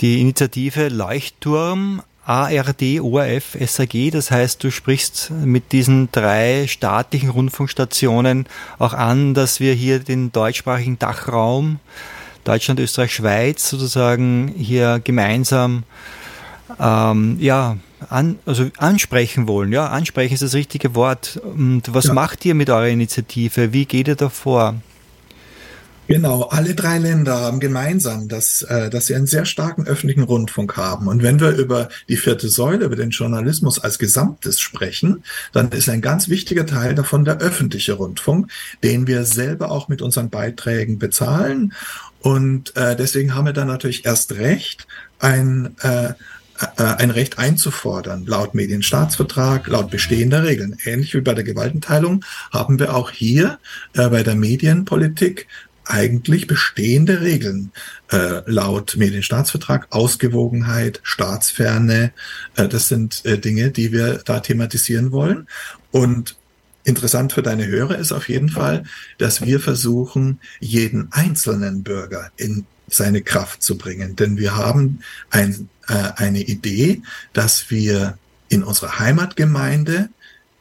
Die 0.00 0.20
Initiative 0.20 0.88
Leuchtturm 0.88 2.02
ARD, 2.24 3.00
ORF, 3.00 3.56
SAG, 3.66 4.10
das 4.12 4.30
heißt, 4.30 4.62
du 4.62 4.70
sprichst 4.70 5.30
mit 5.30 5.72
diesen 5.72 6.12
drei 6.12 6.66
staatlichen 6.68 7.30
Rundfunkstationen 7.30 8.46
auch 8.78 8.92
an, 8.92 9.34
dass 9.34 9.58
wir 9.58 9.74
hier 9.74 9.98
den 9.98 10.30
deutschsprachigen 10.30 10.98
Dachraum 10.98 11.80
Deutschland, 12.44 12.80
Österreich, 12.80 13.14
Schweiz 13.14 13.68
sozusagen 13.68 14.54
hier 14.56 15.00
gemeinsam 15.02 15.82
ähm, 16.78 17.36
ja, 17.40 17.76
an, 18.08 18.38
also 18.46 18.66
ansprechen 18.78 19.46
wollen. 19.46 19.72
Ja, 19.72 19.88
ansprechen 19.88 20.34
ist 20.34 20.42
das 20.42 20.54
richtige 20.54 20.94
Wort. 20.94 21.40
Und 21.42 21.82
was 21.92 22.06
ja. 22.06 22.14
macht 22.14 22.44
ihr 22.44 22.54
mit 22.54 22.70
eurer 22.70 22.88
Initiative? 22.88 23.72
Wie 23.72 23.84
geht 23.84 24.08
ihr 24.08 24.16
da 24.16 24.28
vor? 24.28 24.76
Genau, 26.10 26.42
alle 26.42 26.74
drei 26.74 26.98
Länder 26.98 27.38
haben 27.38 27.60
gemeinsam, 27.60 28.26
dass, 28.26 28.62
äh, 28.62 28.90
dass 28.90 29.06
sie 29.06 29.14
einen 29.14 29.28
sehr 29.28 29.44
starken 29.44 29.86
öffentlichen 29.86 30.24
Rundfunk 30.24 30.76
haben. 30.76 31.06
Und 31.06 31.22
wenn 31.22 31.38
wir 31.38 31.50
über 31.50 31.88
die 32.08 32.16
vierte 32.16 32.48
Säule, 32.48 32.86
über 32.86 32.96
den 32.96 33.10
Journalismus 33.10 33.78
als 33.78 34.00
Gesamtes 34.00 34.58
sprechen, 34.58 35.22
dann 35.52 35.70
ist 35.70 35.88
ein 35.88 36.00
ganz 36.00 36.28
wichtiger 36.28 36.66
Teil 36.66 36.96
davon 36.96 37.24
der 37.24 37.38
öffentliche 37.38 37.92
Rundfunk, 37.92 38.50
den 38.82 39.06
wir 39.06 39.24
selber 39.24 39.70
auch 39.70 39.86
mit 39.86 40.02
unseren 40.02 40.30
Beiträgen 40.30 40.98
bezahlen. 40.98 41.74
Und 42.22 42.76
äh, 42.76 42.96
deswegen 42.96 43.36
haben 43.36 43.46
wir 43.46 43.52
dann 43.52 43.68
natürlich 43.68 44.04
erst 44.04 44.32
recht 44.32 44.88
ein, 45.20 45.76
äh, 45.80 46.14
äh, 46.60 46.82
ein 46.82 47.10
Recht 47.10 47.38
einzufordern, 47.38 48.26
laut 48.26 48.54
Medienstaatsvertrag, 48.54 49.66
laut 49.66 49.90
bestehender 49.90 50.44
Regeln. 50.44 50.76
Ähnlich 50.84 51.14
wie 51.14 51.20
bei 51.20 51.34
der 51.34 51.44
Gewaltenteilung 51.44 52.24
haben 52.52 52.78
wir 52.78 52.94
auch 52.94 53.10
hier 53.10 53.58
äh, 53.94 54.08
bei 54.08 54.22
der 54.22 54.34
Medienpolitik 54.34 55.46
eigentlich 55.84 56.46
bestehende 56.46 57.20
Regeln 57.20 57.72
äh, 58.12 58.42
laut 58.46 58.96
Medienstaatsvertrag, 58.96 59.88
Ausgewogenheit, 59.90 61.00
Staatsferne. 61.02 62.12
Äh, 62.56 62.68
das 62.68 62.88
sind 62.88 63.24
äh, 63.24 63.38
Dinge, 63.38 63.70
die 63.70 63.92
wir 63.92 64.20
da 64.24 64.40
thematisieren 64.40 65.10
wollen. 65.12 65.48
Und 65.90 66.36
interessant 66.84 67.32
für 67.32 67.42
deine 67.42 67.66
Hörer 67.66 67.98
ist 67.98 68.12
auf 68.12 68.28
jeden 68.28 68.50
Fall, 68.50 68.84
dass 69.18 69.44
wir 69.44 69.60
versuchen, 69.60 70.40
jeden 70.60 71.10
einzelnen 71.12 71.82
Bürger 71.82 72.30
in 72.36 72.66
seine 72.90 73.22
Kraft 73.22 73.62
zu 73.62 73.76
bringen. 73.76 74.16
Denn 74.16 74.36
wir 74.36 74.56
haben 74.56 75.00
ein, 75.30 75.68
äh, 75.88 75.94
eine 76.16 76.42
Idee, 76.42 77.02
dass 77.32 77.70
wir 77.70 78.18
in 78.48 78.62
unserer 78.62 78.98
Heimatgemeinde 78.98 80.08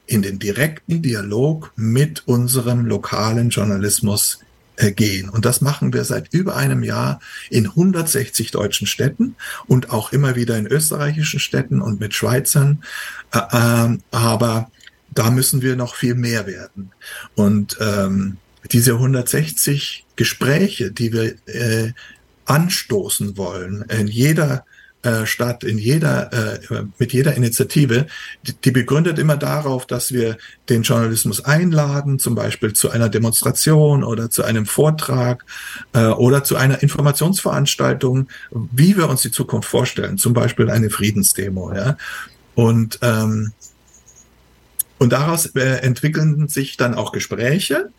in 0.05 0.21
den 0.21 0.39
direkten 0.39 1.01
Dialog 1.01 1.71
mit 1.75 2.27
unserem 2.27 2.85
lokalen 2.85 3.49
Journalismus 3.49 4.39
äh, 4.77 4.91
gehen. 4.91 5.29
Und 5.29 5.45
das 5.45 5.61
machen 5.61 5.93
wir 5.93 6.03
seit 6.05 6.33
über 6.33 6.55
einem 6.55 6.83
Jahr 6.83 7.19
in 7.49 7.67
160 7.67 8.51
deutschen 8.51 8.87
Städten 8.87 9.35
und 9.67 9.91
auch 9.91 10.11
immer 10.13 10.35
wieder 10.35 10.57
in 10.57 10.67
österreichischen 10.67 11.39
Städten 11.39 11.81
und 11.81 11.99
mit 11.99 12.15
Schweizern. 12.15 12.83
Äh, 13.33 13.39
äh, 13.39 13.97
aber 14.11 14.71
da 15.13 15.31
müssen 15.31 15.61
wir 15.61 15.75
noch 15.75 15.95
viel 15.95 16.15
mehr 16.15 16.47
werden. 16.47 16.91
Und 17.35 17.77
ähm, 17.81 18.37
diese 18.71 18.93
160 18.93 20.05
Gespräche, 20.15 20.91
die 20.91 21.13
wir 21.13 21.35
äh, 21.47 21.93
anstoßen 22.49 23.37
wollen, 23.37 23.83
in 23.89 24.07
jeder 24.07 24.65
äh, 25.01 25.25
Stadt, 25.25 25.63
in 25.63 25.77
jeder, 25.77 26.33
äh, 26.33 26.83
mit 26.97 27.13
jeder 27.13 27.33
Initiative, 27.35 28.07
die, 28.65 28.71
begründet 28.71 29.17
immer 29.17 29.37
darauf, 29.37 29.85
dass 29.85 30.11
wir 30.11 30.37
den 30.67 30.81
Journalismus 30.81 31.45
einladen, 31.45 32.19
zum 32.19 32.35
Beispiel 32.35 32.73
zu 32.73 32.89
einer 32.89 33.07
Demonstration 33.07 34.03
oder 34.03 34.29
zu 34.29 34.43
einem 34.43 34.65
Vortrag 34.65 35.45
äh, 35.93 36.07
oder 36.07 36.43
zu 36.43 36.57
einer 36.57 36.83
Informationsveranstaltung, 36.83 38.27
wie 38.51 38.97
wir 38.97 39.07
uns 39.07 39.21
die 39.21 39.31
Zukunft 39.31 39.69
vorstellen, 39.69 40.17
zum 40.17 40.33
Beispiel 40.33 40.69
eine 40.69 40.89
Friedensdemo. 40.89 41.73
Ja? 41.73 41.95
Und 42.55 42.99
ähm, 43.01 43.53
und 44.97 45.13
daraus 45.13 45.45
entwickeln 45.45 46.49
sich 46.49 46.75
dann 46.75 46.93
auch 46.93 47.13
Gespräche. 47.13 47.89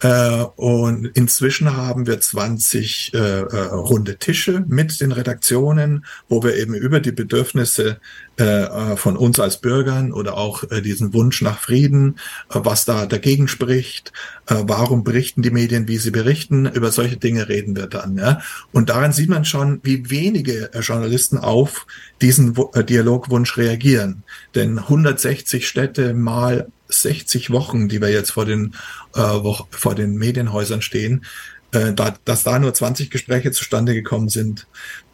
Äh, 0.00 0.44
und 0.56 1.06
inzwischen 1.14 1.76
haben 1.76 2.06
wir 2.06 2.20
20 2.20 3.12
äh, 3.12 3.18
äh, 3.18 3.56
runde 3.66 4.16
Tische 4.16 4.64
mit 4.66 5.00
den 5.00 5.12
Redaktionen, 5.12 6.06
wo 6.28 6.42
wir 6.42 6.56
eben 6.56 6.74
über 6.74 7.00
die 7.00 7.12
Bedürfnisse 7.12 7.98
äh, 8.40 8.44
äh, 8.44 8.96
von 8.96 9.18
uns 9.18 9.38
als 9.38 9.58
Bürgern 9.58 10.12
oder 10.12 10.38
auch 10.38 10.64
äh, 10.70 10.80
diesen 10.80 11.12
Wunsch 11.12 11.42
nach 11.42 11.58
Frieden, 11.58 12.18
was 12.48 12.86
da 12.86 13.04
dagegen 13.04 13.48
spricht, 13.48 14.12
warum 14.46 15.04
berichten 15.04 15.42
die 15.42 15.50
Medien, 15.50 15.86
wie 15.88 15.98
sie 15.98 16.10
berichten, 16.10 16.66
über 16.66 16.90
solche 16.90 17.18
Dinge 17.18 17.48
reden 17.48 17.76
wir 17.76 17.86
dann. 17.86 18.16
Ja? 18.16 18.40
Und 18.72 18.88
daran 18.88 19.12
sieht 19.12 19.28
man 19.28 19.44
schon, 19.44 19.80
wie 19.82 20.10
wenige 20.10 20.70
Journalisten 20.80 21.36
auf 21.36 21.86
diesen 22.22 22.54
Dialogwunsch 22.74 23.58
reagieren. 23.58 24.22
Denn 24.54 24.78
160 24.78 25.68
Städte 25.68 26.14
mal 26.14 26.68
60 26.90 27.50
Wochen, 27.50 27.88
die 27.88 28.00
wir 28.00 28.10
jetzt 28.10 28.32
vor 28.32 28.44
den, 28.44 28.74
äh, 29.14 29.20
wo, 29.20 29.56
vor 29.70 29.94
den 29.94 30.16
Medienhäusern 30.16 30.82
stehen, 30.82 31.24
äh, 31.72 31.92
da, 31.92 32.14
dass 32.24 32.42
da 32.42 32.58
nur 32.58 32.74
20 32.74 33.10
Gespräche 33.10 33.52
zustande 33.52 33.94
gekommen 33.94 34.28
sind. 34.28 34.66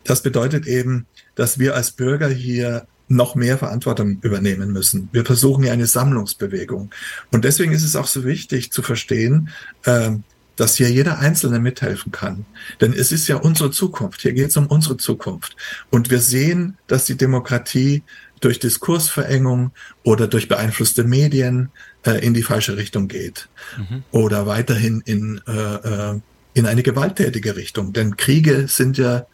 Das 0.04 0.23
bedeutet 0.23 0.66
eben, 0.66 1.06
dass 1.35 1.59
wir 1.59 1.75
als 1.75 1.90
Bürger 1.90 2.28
hier 2.28 2.87
noch 3.09 3.35
mehr 3.35 3.59
Verantwortung 3.59 4.18
übernehmen 4.23 4.73
müssen. 4.73 5.09
Wir 5.12 5.25
versuchen 5.25 5.64
ja 5.64 5.73
eine 5.73 5.87
Sammlungsbewegung. 5.87 6.90
Und 7.30 7.45
deswegen 7.45 7.73
ist 7.73 7.85
es 7.85 7.95
auch 7.95 8.06
so 8.06 8.25
wichtig 8.25 8.73
zu 8.73 8.83
verstehen, 8.83 9.50
äh, 9.85 10.12
dass 10.56 10.76
hier 10.76 10.90
jeder 10.90 11.18
Einzelne 11.18 11.61
mithelfen 11.61 12.11
kann. 12.12 12.47
Denn 12.80 12.92
es 12.92 13.12
ist 13.12 13.28
ja 13.28 13.37
unsere 13.37 13.71
Zukunft. 13.71 14.23
Hier 14.23 14.33
geht 14.33 14.49
es 14.49 14.56
um 14.56 14.66
unsere 14.66 14.97
Zukunft. 14.97 15.54
Und 15.90 16.11
wir 16.11 16.21
sehen, 16.21 16.78
dass 16.87 17.04
die 17.04 17.16
Demokratie 17.16 18.02
durch 18.40 18.59
Diskursverengung 18.59 19.73
oder 20.02 20.26
durch 20.26 20.49
beeinflusste 20.49 21.05
Medien 21.05 21.71
äh, 22.05 22.25
in 22.25 22.35
die 22.35 22.43
falsche 22.43 22.76
Richtung 22.76 23.09
geht. 23.09 23.49
Mhm. 23.76 24.05
Oder 24.11 24.47
weiterhin 24.47 25.02
in, 25.05 25.40
äh, 25.47 25.52
äh, 25.52 26.21
in 26.55 26.66
eine 26.66 26.83
gewalttätige 26.83 27.57
Richtung. 27.57 27.93
Denn 27.93 28.16
Kriege 28.16 28.69
sind 28.69 28.99
ja 28.99 29.26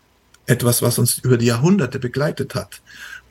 etwas, 0.47 0.83
was 0.83 0.99
uns 0.99 1.19
über 1.19 1.37
die 1.37 1.47
Jahrhunderte 1.47 1.99
begleitet 1.99 2.55
hat. 2.55 2.81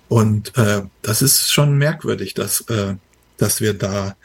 Und 0.07 0.57
äh, 0.57 0.81
das 1.01 1.21
ist 1.21 1.51
schon 1.51 1.77
merkwürdig, 1.77 2.33
dass, 2.33 2.61
äh, 2.61 2.95
dass 3.37 3.61
wir 3.61 3.73
da 3.73 4.15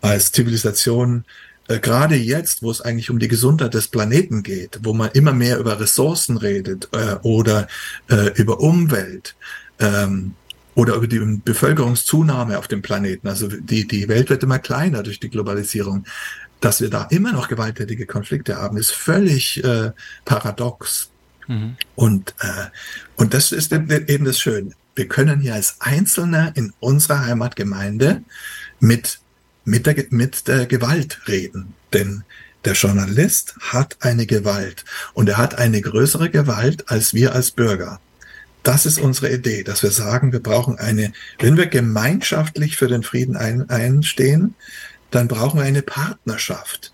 als 0.00 0.32
Zivilisation 0.32 1.24
äh, 1.68 1.78
gerade 1.78 2.16
jetzt, 2.16 2.62
wo 2.62 2.70
es 2.70 2.80
eigentlich 2.80 3.10
um 3.10 3.18
die 3.18 3.28
Gesundheit 3.28 3.74
des 3.74 3.88
Planeten 3.88 4.42
geht, 4.42 4.80
wo 4.82 4.92
man 4.92 5.10
immer 5.12 5.32
mehr 5.32 5.58
über 5.58 5.78
Ressourcen 5.80 6.36
redet 6.36 6.88
äh, 6.92 7.16
oder 7.22 7.68
äh, 8.08 8.32
über 8.34 8.60
Umwelt 8.60 9.36
ähm, 9.78 10.34
oder 10.76 10.94
über 10.94 11.08
die 11.08 11.18
Bevölkerungszunahme 11.18 12.56
auf 12.58 12.68
dem 12.68 12.82
Planeten, 12.82 13.26
also 13.26 13.48
die, 13.48 13.88
die 13.88 14.08
Welt 14.08 14.30
wird 14.30 14.44
immer 14.44 14.60
kleiner 14.60 15.02
durch 15.02 15.18
die 15.18 15.30
Globalisierung, 15.30 16.04
dass 16.60 16.80
wir 16.80 16.90
da 16.90 17.04
immer 17.10 17.32
noch 17.32 17.48
gewalttätige 17.48 18.06
Konflikte 18.06 18.56
haben, 18.56 18.76
ist 18.76 18.92
völlig 18.92 19.64
äh, 19.64 19.90
paradox. 20.24 21.10
Mhm. 21.48 21.76
Und, 21.96 22.34
äh, 22.40 22.66
und 23.16 23.34
das 23.34 23.50
ist 23.50 23.72
eben 23.72 24.24
das 24.24 24.38
Schöne. 24.38 24.70
Wir 24.94 25.08
können 25.08 25.40
hier 25.40 25.54
als 25.54 25.76
Einzelne 25.80 26.52
in 26.54 26.72
unserer 26.78 27.26
Heimatgemeinde 27.26 28.22
mit 28.78 29.18
mit 29.66 29.84
der, 29.84 30.06
mit 30.10 30.48
der 30.48 30.66
Gewalt 30.66 31.28
reden. 31.28 31.74
Denn 31.92 32.22
der 32.64 32.72
Journalist 32.72 33.54
hat 33.60 33.96
eine 34.00 34.26
Gewalt 34.26 34.84
und 35.12 35.28
er 35.28 35.36
hat 35.36 35.56
eine 35.56 35.80
größere 35.80 36.30
Gewalt 36.30 36.88
als 36.88 37.12
wir 37.12 37.34
als 37.34 37.50
Bürger. 37.50 38.00
Das 38.66 38.84
ist 38.84 38.98
unsere 38.98 39.32
Idee, 39.32 39.62
dass 39.62 39.84
wir 39.84 39.92
sagen, 39.92 40.32
wir 40.32 40.42
brauchen 40.42 40.76
eine, 40.76 41.12
wenn 41.38 41.56
wir 41.56 41.68
gemeinschaftlich 41.68 42.76
für 42.76 42.88
den 42.88 43.04
Frieden 43.04 43.36
ein, 43.36 43.70
einstehen, 43.70 44.56
dann 45.12 45.28
brauchen 45.28 45.60
wir 45.60 45.64
eine 45.64 45.82
Partnerschaft 45.82 46.92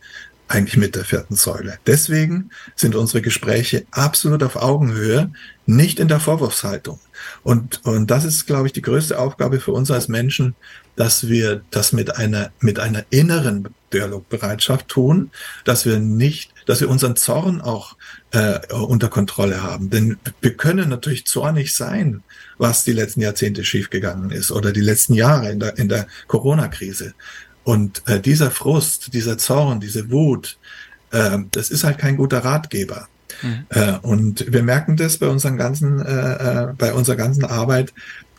eigentlich 0.49 0.77
mit 0.77 0.97
der 0.97 1.07
vierten 1.07 1.35
Säule. 1.35 1.79
Deswegen 1.87 2.51
sind 2.77 2.95
unsere 2.95 3.23
Gespräche 3.23 3.87
absolut 3.91 4.43
auf 4.43 4.57
Augenhöhe, 4.57 5.33
nicht 5.65 5.99
in 5.99 6.09
der 6.09 6.21
Vorwurfshaltung. 6.21 7.01
Und, 7.43 7.81
und 7.87 8.11
das 8.11 8.27
ist, 8.27 8.47
glaube 8.47 8.67
ich, 8.67 8.75
die 8.75 8.83
größte 8.83 9.19
Aufgabe 9.19 9.59
für 9.59 9.73
uns 9.73 9.91
als 9.91 10.09
Menschen, 10.09 10.55
dass 10.97 11.29
wir 11.29 11.63
das 11.71 11.95
mit 11.95 12.17
einer, 12.17 12.51
mit 12.61 12.81
einer 12.81 13.07
inneren 13.09 13.71
Dialogbereitschaft 13.95 14.89
tun, 14.89 15.31
dass 15.65 15.87
wir 15.87 15.99
nicht, 16.01 16.53
dass 16.67 16.83
wir 16.83 16.91
unseren 16.91 17.17
Zorn 17.17 17.63
auch 17.63 17.97
äh, 18.33 18.61
unter 18.73 19.09
Kontrolle 19.09 19.63
haben. 19.63 19.91
Denn 19.91 20.17
wir 20.41 20.55
können 20.55 20.89
natürlich 20.89 21.27
zornig 21.27 21.75
sein, 21.75 22.23
was 22.59 22.85
die 22.85 22.93
letzten 22.93 23.21
Jahrzehnte 23.21 23.65
schiefgegangen 23.65 24.31
ist 24.31 24.51
oder 24.51 24.73
die 24.73 24.81
letzten 24.81 25.15
Jahre 25.15 25.51
in 25.51 25.61
der, 25.61 25.79
in 25.79 25.89
der 25.89 26.07
Corona-Krise. 26.27 27.15
Und 27.65 28.03
äh, 28.07 28.21
dieser 28.21 28.51
Frust, 28.51 29.15
dieser 29.15 29.39
Zorn, 29.39 29.81
diese 29.81 30.11
Wut, 30.11 30.59
äh, 31.11 31.39
das 31.53 31.71
ist 31.71 31.85
halt 31.85 31.99
kein 31.99 32.17
guter 32.17 32.39
Ratgeber. 32.39 33.09
Mhm. 33.43 33.67
Äh, 33.69 33.99
und 34.03 34.53
wir 34.53 34.63
merken 34.63 34.97
das 34.97 35.19
bei 35.19 35.29
unseren 35.29 35.57
ganzen, 35.57 36.01
äh, 36.01 36.71
äh, 36.71 36.73
bei 36.77 36.93
unserer 36.93 37.17
ganzen 37.17 37.45
Arbeit, 37.45 37.93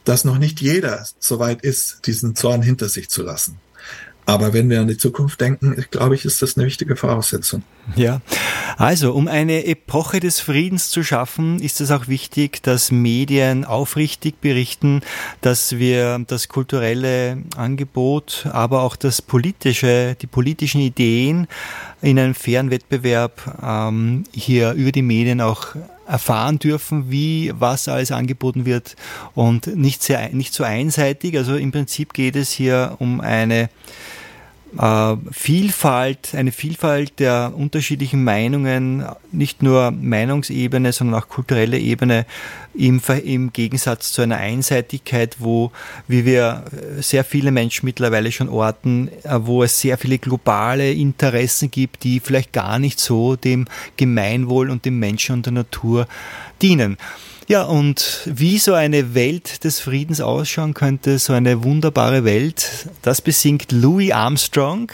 dass 0.04 0.26
noch 0.26 0.38
nicht 0.38 0.60
jeder 0.60 1.06
so 1.20 1.40
weit 1.40 1.62
ist, 1.62 2.06
diesen 2.06 2.36
Zorn 2.36 2.62
hinter 2.62 2.90
sich 2.90 3.10
zu 3.10 3.24
lassen. 3.24 3.60
Aber 4.26 4.54
wenn 4.54 4.70
wir 4.70 4.82
an 4.82 4.88
die 4.88 4.98
Zukunft 4.98 5.42
denken, 5.42 5.76
glaube 5.92 6.16
ich, 6.16 6.26
ist 6.26 6.42
das 6.42 6.58
eine 6.58 6.66
wichtige 6.66 6.96
Voraussetzung. 6.96 7.64
Ja, 7.96 8.22
also 8.78 9.14
um 9.14 9.28
eine 9.28 9.66
Epoche 9.66 10.22
des 10.22 10.40
Friedens 10.40 10.90
zu 10.90 11.04
schaffen, 11.04 11.60
ist 11.60 11.82
es 11.82 11.92
auch 11.92 12.08
wichtig, 12.08 12.64
dass 12.64 12.92
Medien 12.92 13.66
aufrichtig 13.66 14.40
berichten, 14.40 15.02
dass 15.42 15.78
wir 15.78 16.24
das 16.28 16.48
kulturelle 16.48 17.40
Angebot, 17.58 18.48
aber 18.52 18.84
auch 18.84 18.96
das 18.96 19.22
politische, 19.22 20.16
die 20.22 20.28
politischen 20.28 20.80
Ideen 20.80 21.48
in 22.02 22.18
einem 22.18 22.36
fairen 22.36 22.72
Wettbewerb 22.72 23.60
ähm, 23.62 24.24
hier 24.34 24.72
über 24.74 24.92
die 24.92 25.02
Medien 25.02 25.42
auch 25.42 25.76
erfahren 26.08 26.60
dürfen, 26.60 27.10
wie 27.10 27.52
was 27.58 27.88
alles 27.88 28.12
angeboten 28.12 28.66
wird 28.66 28.96
und 29.36 29.68
nicht 29.68 30.04
sehr 30.04 30.30
nicht 30.30 30.54
so 30.54 30.64
einseitig. 30.64 31.38
Also 31.38 31.56
im 31.56 31.72
Prinzip 31.72 32.14
geht 32.14 32.36
es 32.36 32.52
hier 32.52 32.96
um 33.00 33.22
eine 33.22 33.70
äh, 34.78 35.16
Vielfalt, 35.32 36.34
eine 36.36 36.52
Vielfalt 36.52 37.20
der 37.20 37.54
unterschiedlichen 37.56 38.24
Meinungen, 38.24 39.06
nicht 39.32 39.62
nur 39.62 39.92
Meinungsebene, 39.92 40.92
sondern 40.94 41.22
auch 41.22 41.28
kulturelle 41.28 41.78
Ebene 41.78 42.26
im, 42.74 43.02
im 43.24 43.54
Gegensatz 43.54 44.12
zu 44.12 44.22
einer 44.22 44.38
Einseitigkeit, 44.38 45.38
wo, 45.40 45.72
wie 46.08 46.26
wir 46.26 46.64
äh, 46.72 47.02
sehr 47.02 47.24
viele 47.24 47.52
Menschen 47.52 47.86
mittlerweile 47.86 48.32
schon 48.32 48.50
orten, 48.50 49.10
äh, 49.24 49.40
wo 49.42 49.64
es 49.64 49.80
sehr 49.80 49.98
viele 49.98 50.18
globale 50.18 50.92
Interessen 50.92 51.70
gibt, 51.70 52.04
die 52.04 52.20
vielleicht 52.20 52.52
gar 52.54 52.80
nicht 52.80 53.00
so 53.00 53.36
dem 53.36 53.66
Gemeinwohl 53.98 54.70
und 54.70 54.86
dem 54.86 55.00
Menschen 55.00 55.36
und 55.36 55.46
der 55.46 55.54
Natur 55.54 56.08
dienen. 56.62 56.98
Ja, 57.48 57.64
und 57.64 58.22
wie 58.26 58.58
so 58.58 58.74
eine 58.74 59.16
Welt 59.16 59.66
des 59.66 59.82
Friedens 59.82 60.22
ausschauen 60.22 60.74
könnte, 60.74 61.20
so 61.20 61.34
eine 61.34 61.64
wunderbare 61.64 62.24
Welt, 62.24 62.88
das 63.02 63.20
besingt 63.20 63.74
Louis 63.74 64.14
Armstrong. 64.14 64.92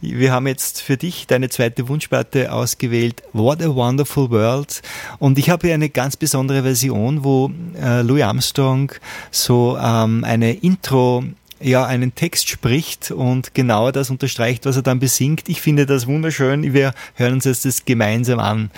Wir 0.00 0.32
haben 0.32 0.48
jetzt 0.48 0.80
für 0.80 0.96
dich 0.96 1.28
deine 1.28 1.48
zweite 1.48 1.86
Wunschplatte 1.86 2.52
ausgewählt, 2.52 3.22
What 3.32 3.62
a 3.62 3.72
Wonderful 3.72 4.30
World. 4.30 4.82
Und 5.20 5.38
ich 5.38 5.48
habe 5.48 5.68
hier 5.68 5.74
eine 5.74 5.90
ganz 5.90 6.16
besondere 6.16 6.62
Version, 6.62 7.22
wo 7.22 7.52
äh, 7.80 8.02
Louis 8.02 8.24
Armstrong 8.24 8.90
so 9.30 9.78
ähm, 9.80 10.24
eine 10.24 10.54
Intro 10.54 11.22
ja 11.60 11.84
einen 11.84 12.14
Text 12.14 12.48
spricht 12.48 13.10
und 13.10 13.54
genau 13.54 13.90
das 13.90 14.10
unterstreicht, 14.10 14.66
was 14.66 14.76
er 14.76 14.82
dann 14.82 14.98
besingt. 14.98 15.48
Ich 15.48 15.60
finde 15.60 15.86
das 15.86 16.06
wunderschön. 16.06 16.72
Wir 16.72 16.92
hören 17.14 17.34
uns 17.34 17.44
jetzt 17.44 17.64
das 17.64 17.84
gemeinsam 17.84 18.38
an. 18.38 18.70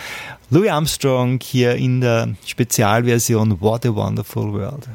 Louis 0.51 0.71
Armstrong 0.71 1.39
hier 1.43 1.77
in 1.77 2.01
der 2.01 2.35
Spezialversion 2.45 3.61
What 3.61 3.87
a 3.87 3.95
Wonderful 3.95 4.53
World. 4.53 4.89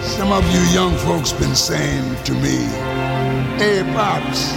Some 0.00 0.32
of 0.32 0.44
you 0.52 0.60
young 0.72 0.96
folks 0.98 1.32
been 1.32 1.54
saying 1.54 2.16
to 2.24 2.32
me, 2.34 2.58
Hey 3.58 3.82
Pops, 3.94 4.52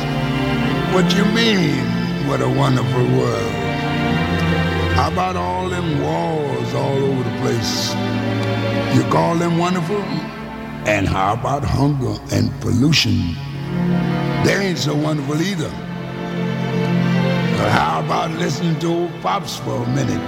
what 0.93 1.12
you 1.15 1.26
mean, 1.34 1.84
what 2.28 2.41
a 2.41 2.47
wonderful 2.47 3.04
world? 3.17 3.52
How 4.95 5.08
about 5.08 5.36
all 5.36 5.67
them 5.69 6.02
wars 6.02 6.74
all 6.76 7.04
over 7.04 7.24
the 7.24 7.38
place? 7.41 7.95
You 8.93 9.04
call 9.10 9.36
them 9.36 9.58
wonderful? 9.58 10.04
And 10.86 11.08
how 11.08 11.34
about 11.34 11.63
hunger 11.63 12.15
and 12.32 12.50
pollution? 12.60 13.36
They 14.44 14.56
ain't 14.67 14.80
so 14.80 14.96
wonderful 14.96 15.39
either. 15.39 15.70
But 17.58 17.70
how 17.70 18.02
about 18.04 18.32
listening 18.32 18.80
to 18.80 18.88
old 18.88 19.22
Pops 19.22 19.58
for 19.58 19.84
a 19.84 19.88
minute? 19.89 20.22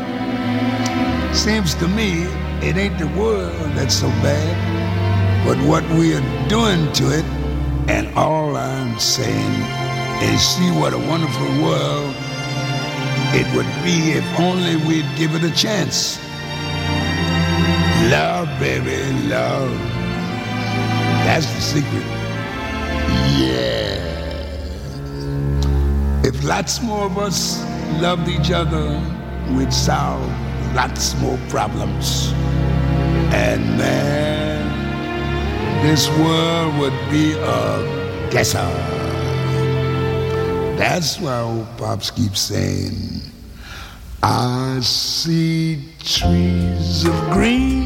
Seems 1.36 1.74
to 1.76 1.88
me 1.88 2.24
it 2.62 2.78
ain't 2.78 3.00
the 3.00 3.08
world 3.20 3.72
that's 3.76 3.96
so 3.96 4.08
bad, 4.22 5.46
but 5.46 5.58
what 5.68 5.84
we 5.98 6.14
are 6.14 6.48
doing 6.48 6.92
to 6.94 7.18
it. 7.18 7.26
And 7.90 8.14
all 8.16 8.56
I'm 8.56 9.00
saying 9.00 9.54
is 10.22 10.40
see 10.40 10.70
what 10.80 10.94
a 10.94 11.00
wonderful 11.00 11.48
world 11.64 12.16
it 13.36 13.48
would 13.56 13.66
be 13.84 14.12
if 14.12 14.40
only 14.40 14.76
we'd 14.86 15.10
give 15.18 15.34
it 15.34 15.44
a 15.44 15.52
chance. 15.56 16.20
Love, 18.12 18.48
baby, 18.60 19.12
love. 19.28 19.93
That's 21.26 21.46
the 21.46 21.62
secret. 21.62 22.06
Yeah. 23.38 24.00
If 26.24 26.44
lots 26.44 26.82
more 26.82 27.06
of 27.06 27.18
us 27.18 27.64
loved 28.02 28.28
each 28.28 28.52
other, 28.52 29.02
we'd 29.56 29.74
solve 29.74 30.22
lots 30.76 31.16
more 31.20 31.38
problems. 31.50 32.34
And 33.34 33.78
man, 33.78 34.64
this 35.84 36.08
world 36.20 36.78
would 36.80 36.98
be 37.10 37.34
a 37.34 38.30
guesser. 38.32 38.72
That's 40.78 41.20
why 41.20 41.40
old 41.40 41.68
Pops 41.78 42.12
keeps 42.12 42.40
saying, 42.40 43.22
I 44.22 44.80
see 44.82 45.84
trees 46.00 47.06
of 47.06 47.14
green, 47.32 47.86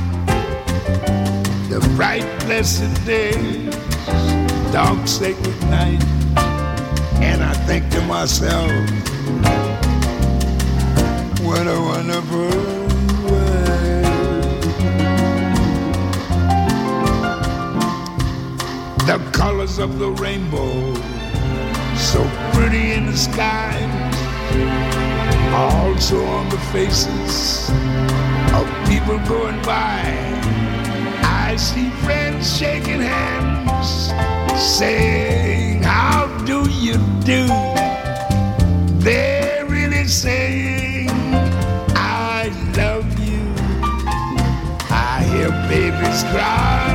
bright, 1.95 2.25
blessed 2.41 3.05
days, 3.05 3.75
dark, 4.71 5.07
sacred 5.07 5.61
night. 5.69 6.03
And 7.21 7.43
I 7.43 7.53
think 7.65 7.89
to 7.91 8.01
myself, 8.01 8.71
what 11.41 11.67
a 11.67 11.79
wonderful 11.79 12.51
world. 13.29 13.61
The 19.07 19.19
colors 19.31 19.77
of 19.77 19.99
the 19.99 20.11
rainbow 20.11 20.93
so 21.95 22.23
pretty 22.53 22.93
in 22.93 23.05
the 23.05 23.15
sky, 23.15 23.77
also 25.53 26.25
on 26.25 26.49
the 26.49 26.57
faces 26.73 27.69
of 28.53 28.65
people 28.89 29.19
going 29.27 29.61
by. 29.61 30.50
I 31.51 31.57
see 31.57 31.89
friends 32.05 32.57
shaking 32.57 33.01
hands, 33.01 34.13
saying, 34.57 35.83
How 35.83 36.25
do 36.45 36.61
you 36.69 36.95
do? 37.25 37.45
They're 39.03 39.65
really 39.65 40.07
saying, 40.07 41.09
I 41.93 42.47
love 42.77 43.05
you. 43.19 43.43
I 44.89 45.27
hear 45.27 45.51
babies 45.67 46.23
cry. 46.31 46.87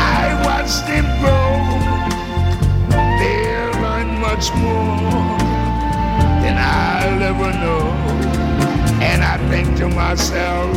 I 0.00 0.24
watch 0.44 0.82
them 0.88 1.06
grow 1.22 1.54
They'll 3.20 3.82
learn 3.82 4.18
much 4.18 4.50
more 4.54 5.38
than 6.42 6.56
I'll 6.58 7.22
ever 7.22 7.52
know. 7.62 7.86
And 9.00 9.22
I 9.22 9.36
think 9.48 9.78
to 9.78 9.88
myself, 9.88 10.76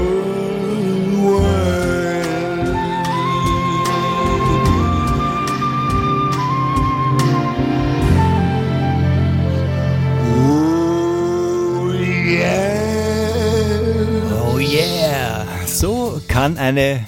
kann 16.41 16.57
eine 16.57 17.05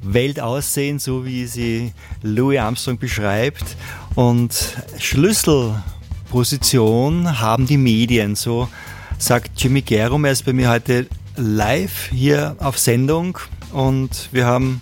Welt 0.00 0.40
aussehen, 0.40 0.98
so 0.98 1.26
wie 1.26 1.46
sie 1.46 1.92
Louis 2.22 2.58
Armstrong 2.58 2.96
beschreibt. 2.96 3.76
Und 4.14 4.78
Schlüsselposition 4.96 7.38
haben 7.38 7.66
die 7.66 7.76
Medien. 7.76 8.34
So 8.34 8.70
sagt 9.18 9.60
Jimmy 9.60 9.82
Gerum, 9.82 10.24
er 10.24 10.32
ist 10.32 10.46
bei 10.46 10.54
mir 10.54 10.70
heute 10.70 11.06
live 11.36 12.08
hier 12.12 12.56
auf 12.60 12.78
Sendung 12.78 13.36
und 13.72 14.30
wir 14.32 14.46
haben 14.46 14.80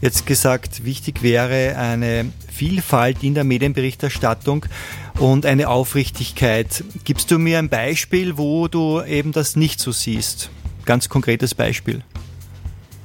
jetzt 0.00 0.24
gesagt, 0.24 0.84
wichtig 0.84 1.24
wäre 1.24 1.76
eine 1.76 2.30
Vielfalt 2.52 3.24
in 3.24 3.34
der 3.34 3.42
Medienberichterstattung 3.42 4.66
und 5.18 5.46
eine 5.46 5.68
Aufrichtigkeit. 5.68 6.84
Gibst 7.02 7.32
du 7.32 7.40
mir 7.40 7.58
ein 7.58 7.70
Beispiel, 7.70 8.38
wo 8.38 8.68
du 8.68 9.02
eben 9.02 9.32
das 9.32 9.56
nicht 9.56 9.80
so 9.80 9.90
siehst? 9.90 10.48
Ganz 10.84 11.08
konkretes 11.08 11.56
Beispiel. 11.56 12.04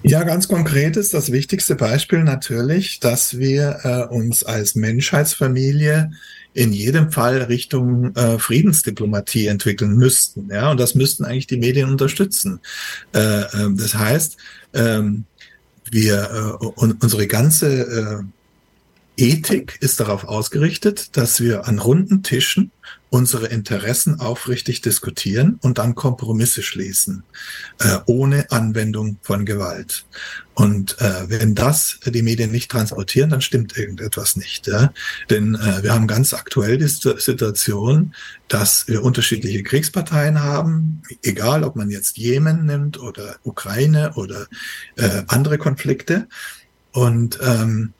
Ja, 0.03 0.23
ganz 0.23 0.47
konkret 0.47 0.97
ist 0.97 1.13
das 1.13 1.31
wichtigste 1.31 1.75
Beispiel 1.75 2.23
natürlich, 2.23 2.99
dass 2.99 3.37
wir 3.37 3.79
äh, 3.83 4.13
uns 4.13 4.43
als 4.43 4.73
Menschheitsfamilie 4.75 6.11
in 6.53 6.73
jedem 6.73 7.11
Fall 7.11 7.43
Richtung 7.43 8.15
äh, 8.15 8.39
Friedensdiplomatie 8.39 9.47
entwickeln 9.47 9.95
müssten. 9.95 10.49
Ja, 10.49 10.71
und 10.71 10.79
das 10.79 10.95
müssten 10.95 11.23
eigentlich 11.23 11.47
die 11.47 11.57
Medien 11.57 11.89
unterstützen. 11.89 12.59
Äh, 13.13 13.41
äh, 13.41 13.69
das 13.75 13.93
heißt, 13.93 14.37
ähm, 14.73 15.25
wir 15.91 16.57
äh, 16.61 16.65
unsere 16.65 17.27
ganze 17.27 18.21
äh, 18.21 18.23
Ethik 19.21 19.77
ist 19.81 19.99
darauf 19.99 20.23
ausgerichtet, 20.23 21.15
dass 21.15 21.39
wir 21.39 21.67
an 21.67 21.77
runden 21.77 22.23
Tischen 22.23 22.71
unsere 23.11 23.45
Interessen 23.45 24.19
aufrichtig 24.19 24.81
diskutieren 24.81 25.59
und 25.61 25.77
dann 25.77 25.93
Kompromisse 25.93 26.63
schließen, 26.63 27.21
äh, 27.79 27.99
ohne 28.07 28.49
Anwendung 28.49 29.19
von 29.21 29.45
Gewalt. 29.45 30.05
Und 30.55 30.99
äh, 30.99 31.29
wenn 31.29 31.53
das 31.53 31.99
die 32.03 32.23
Medien 32.23 32.51
nicht 32.51 32.71
transportieren, 32.71 33.29
dann 33.29 33.41
stimmt 33.41 33.77
irgendetwas 33.77 34.37
nicht. 34.37 34.65
Ja? 34.65 34.91
Denn 35.29 35.53
äh, 35.53 35.83
wir 35.83 35.93
haben 35.93 36.07
ganz 36.07 36.33
aktuell 36.33 36.79
die 36.79 36.87
Situation, 36.87 38.15
dass 38.47 38.87
wir 38.87 39.03
unterschiedliche 39.03 39.61
Kriegsparteien 39.61 40.41
haben, 40.41 41.03
egal 41.21 41.63
ob 41.63 41.75
man 41.75 41.91
jetzt 41.91 42.17
Jemen 42.17 42.65
nimmt 42.65 42.99
oder 42.99 43.35
Ukraine 43.43 44.13
oder 44.15 44.47
äh, 44.95 45.21
andere 45.27 45.59
Konflikte. 45.59 46.27
Und 46.91 47.37
ähm, 47.43 47.93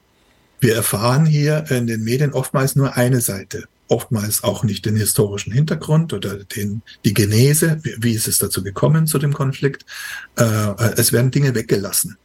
wir 0.62 0.74
erfahren 0.74 1.26
hier 1.26 1.70
in 1.70 1.86
den 1.86 2.04
Medien 2.04 2.32
oftmals 2.32 2.76
nur 2.76 2.96
eine 2.96 3.20
Seite 3.20 3.64
oftmals 3.88 4.42
auch 4.42 4.64
nicht 4.64 4.86
den 4.86 4.96
historischen 4.96 5.52
Hintergrund 5.52 6.12
oder 6.14 6.44
den, 6.44 6.80
die 7.04 7.12
Genese, 7.12 7.78
wie, 7.82 8.12
ist 8.12 8.26
es 8.26 8.38
dazu 8.38 8.62
gekommen 8.62 9.06
zu 9.06 9.18
dem 9.18 9.34
Konflikt. 9.34 9.84
Äh, 10.36 10.94
es 10.96 11.12
werden 11.12 11.30
Dinge 11.30 11.54
weggelassen. 11.54 12.16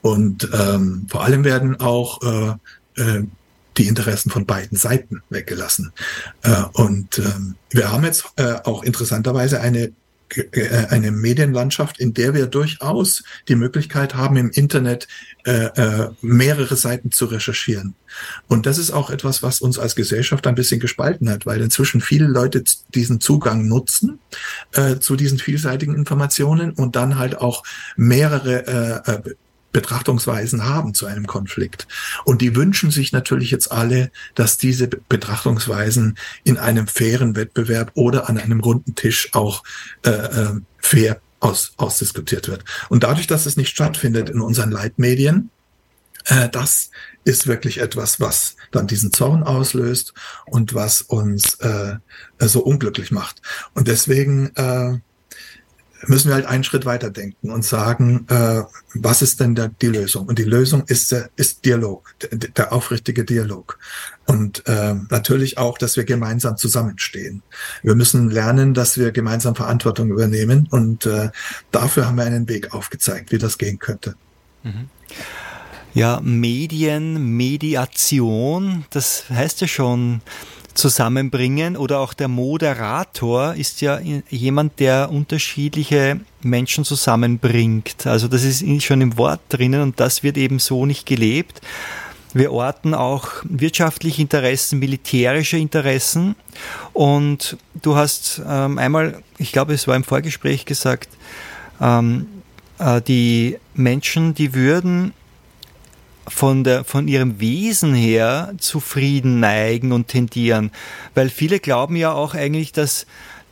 Und 0.00 0.48
ähm, 0.52 1.06
vor 1.08 1.24
allem 1.24 1.44
werden 1.44 1.80
auch 1.80 2.22
äh, 2.22 3.02
äh, 3.02 3.24
die 3.76 3.88
Interessen 3.88 4.30
von 4.30 4.46
beiden 4.46 4.78
Seiten 4.78 5.22
weggelassen. 5.28 5.92
Äh, 6.42 6.62
und 6.74 7.18
ähm, 7.18 7.56
wir 7.70 7.90
haben 7.90 8.04
jetzt 8.04 8.26
äh, 8.36 8.54
auch 8.64 8.84
interessanterweise 8.84 9.60
eine 9.60 9.92
eine 10.90 11.10
Medienlandschaft, 11.10 11.98
in 11.98 12.14
der 12.14 12.34
wir 12.34 12.46
durchaus 12.46 13.24
die 13.48 13.54
Möglichkeit 13.54 14.14
haben, 14.14 14.36
im 14.36 14.50
Internet 14.50 15.08
äh, 15.44 15.66
äh, 15.66 16.10
mehrere 16.20 16.76
Seiten 16.76 17.10
zu 17.10 17.26
recherchieren. 17.26 17.94
Und 18.48 18.66
das 18.66 18.78
ist 18.78 18.90
auch 18.90 19.10
etwas, 19.10 19.42
was 19.42 19.60
uns 19.60 19.78
als 19.78 19.94
Gesellschaft 19.94 20.46
ein 20.46 20.54
bisschen 20.54 20.80
gespalten 20.80 21.30
hat, 21.30 21.46
weil 21.46 21.60
inzwischen 21.60 22.00
viele 22.00 22.26
Leute 22.26 22.64
diesen 22.94 23.20
Zugang 23.20 23.66
nutzen 23.66 24.20
äh, 24.72 24.98
zu 24.98 25.16
diesen 25.16 25.38
vielseitigen 25.38 25.94
Informationen 25.94 26.72
und 26.72 26.96
dann 26.96 27.18
halt 27.18 27.36
auch 27.38 27.62
mehrere 27.96 29.02
äh, 29.06 29.12
äh 29.12 29.34
Betrachtungsweisen 29.72 30.64
haben 30.64 30.94
zu 30.94 31.06
einem 31.06 31.26
Konflikt. 31.26 31.86
Und 32.24 32.42
die 32.42 32.54
wünschen 32.54 32.90
sich 32.90 33.12
natürlich 33.12 33.50
jetzt 33.50 33.72
alle, 33.72 34.10
dass 34.34 34.58
diese 34.58 34.88
Betrachtungsweisen 34.88 36.18
in 36.44 36.58
einem 36.58 36.86
fairen 36.86 37.36
Wettbewerb 37.36 37.92
oder 37.94 38.28
an 38.28 38.38
einem 38.38 38.60
runden 38.60 38.94
Tisch 38.94 39.30
auch 39.32 39.62
äh, 40.04 40.10
äh, 40.10 40.60
fair 40.78 41.20
aus, 41.40 41.72
ausdiskutiert 41.76 42.48
wird. 42.48 42.64
Und 42.88 43.02
dadurch, 43.02 43.26
dass 43.26 43.46
es 43.46 43.56
nicht 43.56 43.70
stattfindet 43.70 44.30
in 44.30 44.40
unseren 44.40 44.70
Leitmedien, 44.70 45.50
äh, 46.26 46.48
das 46.48 46.90
ist 47.24 47.46
wirklich 47.46 47.78
etwas, 47.78 48.20
was 48.20 48.56
dann 48.70 48.86
diesen 48.86 49.12
Zorn 49.12 49.42
auslöst 49.42 50.12
und 50.46 50.74
was 50.74 51.02
uns 51.02 51.54
äh, 51.60 51.96
so 52.40 52.62
unglücklich 52.62 53.10
macht. 53.10 53.42
Und 53.74 53.88
deswegen 53.88 54.54
äh, 54.56 54.98
müssen 56.06 56.28
wir 56.28 56.34
halt 56.34 56.46
einen 56.46 56.64
Schritt 56.64 56.84
weiter 56.84 57.10
denken 57.10 57.50
und 57.50 57.64
sagen, 57.64 58.26
äh, 58.28 58.62
was 58.94 59.22
ist 59.22 59.40
denn 59.40 59.54
da 59.54 59.68
die 59.68 59.86
Lösung? 59.86 60.26
Und 60.26 60.38
die 60.38 60.44
Lösung 60.44 60.84
ist, 60.86 61.14
ist 61.36 61.64
Dialog, 61.64 62.14
der, 62.22 62.48
der 62.48 62.72
aufrichtige 62.72 63.24
Dialog. 63.24 63.78
Und 64.26 64.66
äh, 64.66 64.94
natürlich 65.10 65.58
auch, 65.58 65.78
dass 65.78 65.96
wir 65.96 66.04
gemeinsam 66.04 66.56
zusammenstehen. 66.56 67.42
Wir 67.82 67.94
müssen 67.94 68.30
lernen, 68.30 68.74
dass 68.74 68.98
wir 68.98 69.12
gemeinsam 69.12 69.54
Verantwortung 69.54 70.10
übernehmen. 70.10 70.68
Und 70.70 71.06
äh, 71.06 71.30
dafür 71.70 72.06
haben 72.06 72.16
wir 72.16 72.24
einen 72.24 72.48
Weg 72.48 72.74
aufgezeigt, 72.74 73.32
wie 73.32 73.38
das 73.38 73.58
gehen 73.58 73.78
könnte. 73.78 74.14
Mhm. 74.62 74.88
Ja, 75.94 76.20
Medien, 76.22 77.36
Mediation, 77.36 78.86
das 78.90 79.28
heißt 79.28 79.60
ja 79.60 79.68
schon, 79.68 80.22
zusammenbringen 80.74 81.76
oder 81.76 82.00
auch 82.00 82.14
der 82.14 82.28
Moderator 82.28 83.54
ist 83.54 83.80
ja 83.80 84.00
jemand, 84.28 84.80
der 84.80 85.10
unterschiedliche 85.10 86.20
Menschen 86.42 86.84
zusammenbringt. 86.84 88.06
Also 88.06 88.28
das 88.28 88.44
ist 88.44 88.64
schon 88.82 89.00
im 89.00 89.16
Wort 89.18 89.40
drinnen 89.48 89.82
und 89.82 90.00
das 90.00 90.22
wird 90.22 90.36
eben 90.36 90.58
so 90.58 90.86
nicht 90.86 91.06
gelebt. 91.06 91.60
Wir 92.34 92.52
orten 92.52 92.94
auch 92.94 93.28
wirtschaftliche 93.44 94.22
Interessen, 94.22 94.78
militärische 94.78 95.58
Interessen 95.58 96.34
und 96.94 97.58
du 97.74 97.96
hast 97.96 98.40
ähm, 98.48 98.78
einmal, 98.78 99.22
ich 99.38 99.52
glaube 99.52 99.74
es 99.74 99.86
war 99.86 99.96
im 99.96 100.04
Vorgespräch 100.04 100.64
gesagt, 100.64 101.10
ähm, 101.80 102.26
äh, 102.78 103.02
die 103.02 103.58
Menschen, 103.74 104.34
die 104.34 104.54
würden 104.54 105.12
von, 106.28 106.64
der, 106.64 106.84
von 106.84 107.08
ihrem 107.08 107.40
Wesen 107.40 107.94
her 107.94 108.54
zufrieden 108.58 109.40
neigen 109.40 109.92
und 109.92 110.08
tendieren. 110.08 110.70
Weil 111.14 111.28
viele 111.28 111.60
glauben 111.60 111.96
ja 111.96 112.12
auch 112.12 112.34
eigentlich, 112.34 112.72
dass 112.72 113.06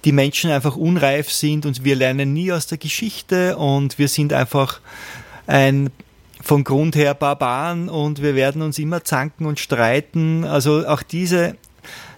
die 0.04 0.12
Menschen 0.12 0.50
einfach 0.50 0.76
unreif 0.76 1.30
sind 1.30 1.66
und 1.66 1.84
wir 1.84 1.96
lernen 1.96 2.32
nie 2.32 2.52
aus 2.52 2.66
der 2.66 2.78
Geschichte 2.78 3.56
und 3.56 3.98
wir 3.98 4.08
sind 4.08 4.32
einfach 4.32 4.80
ein 5.46 5.90
von 6.42 6.64
Grund 6.64 6.96
her 6.96 7.14
Barbaren 7.14 7.88
und 7.88 8.22
wir 8.22 8.34
werden 8.34 8.62
uns 8.62 8.78
immer 8.78 9.04
zanken 9.04 9.44
und 9.44 9.60
streiten. 9.60 10.44
Also 10.44 10.86
auch 10.86 11.02
diese, 11.02 11.56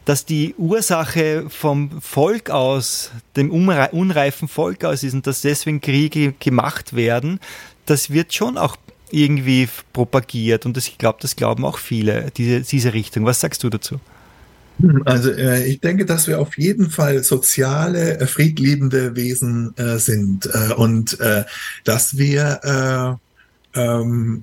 dass 0.04 0.24
die 0.24 0.54
Ursache 0.56 1.46
vom 1.48 2.00
Volk 2.00 2.50
aus, 2.50 3.10
dem 3.36 3.50
unreifen 3.50 4.46
Volk 4.46 4.84
aus 4.84 5.02
ist 5.02 5.14
und 5.14 5.26
dass 5.26 5.42
deswegen 5.42 5.80
Kriege 5.80 6.34
gemacht 6.38 6.94
werden, 6.94 7.40
das 7.86 8.10
wird 8.10 8.32
schon 8.32 8.58
auch 8.58 8.76
irgendwie 9.12 9.68
propagiert 9.92 10.66
und 10.66 10.76
das, 10.76 10.88
ich 10.88 10.98
glaube, 10.98 11.18
das 11.22 11.36
glauben 11.36 11.64
auch 11.64 11.78
viele, 11.78 12.30
diese, 12.36 12.60
diese 12.60 12.92
Richtung. 12.92 13.24
Was 13.24 13.40
sagst 13.40 13.62
du 13.62 13.70
dazu? 13.70 14.00
Also 15.04 15.30
äh, 15.30 15.64
ich 15.64 15.80
denke, 15.80 16.04
dass 16.06 16.26
wir 16.26 16.40
auf 16.40 16.58
jeden 16.58 16.90
Fall 16.90 17.22
soziale, 17.22 18.18
äh, 18.18 18.26
friedliebende 18.26 19.14
Wesen 19.14 19.76
äh, 19.76 19.98
sind 19.98 20.46
äh, 20.46 20.72
und 20.74 21.20
äh, 21.20 21.44
dass 21.84 22.16
wir 22.16 23.18
äh, 23.74 23.80
ähm, 23.80 24.42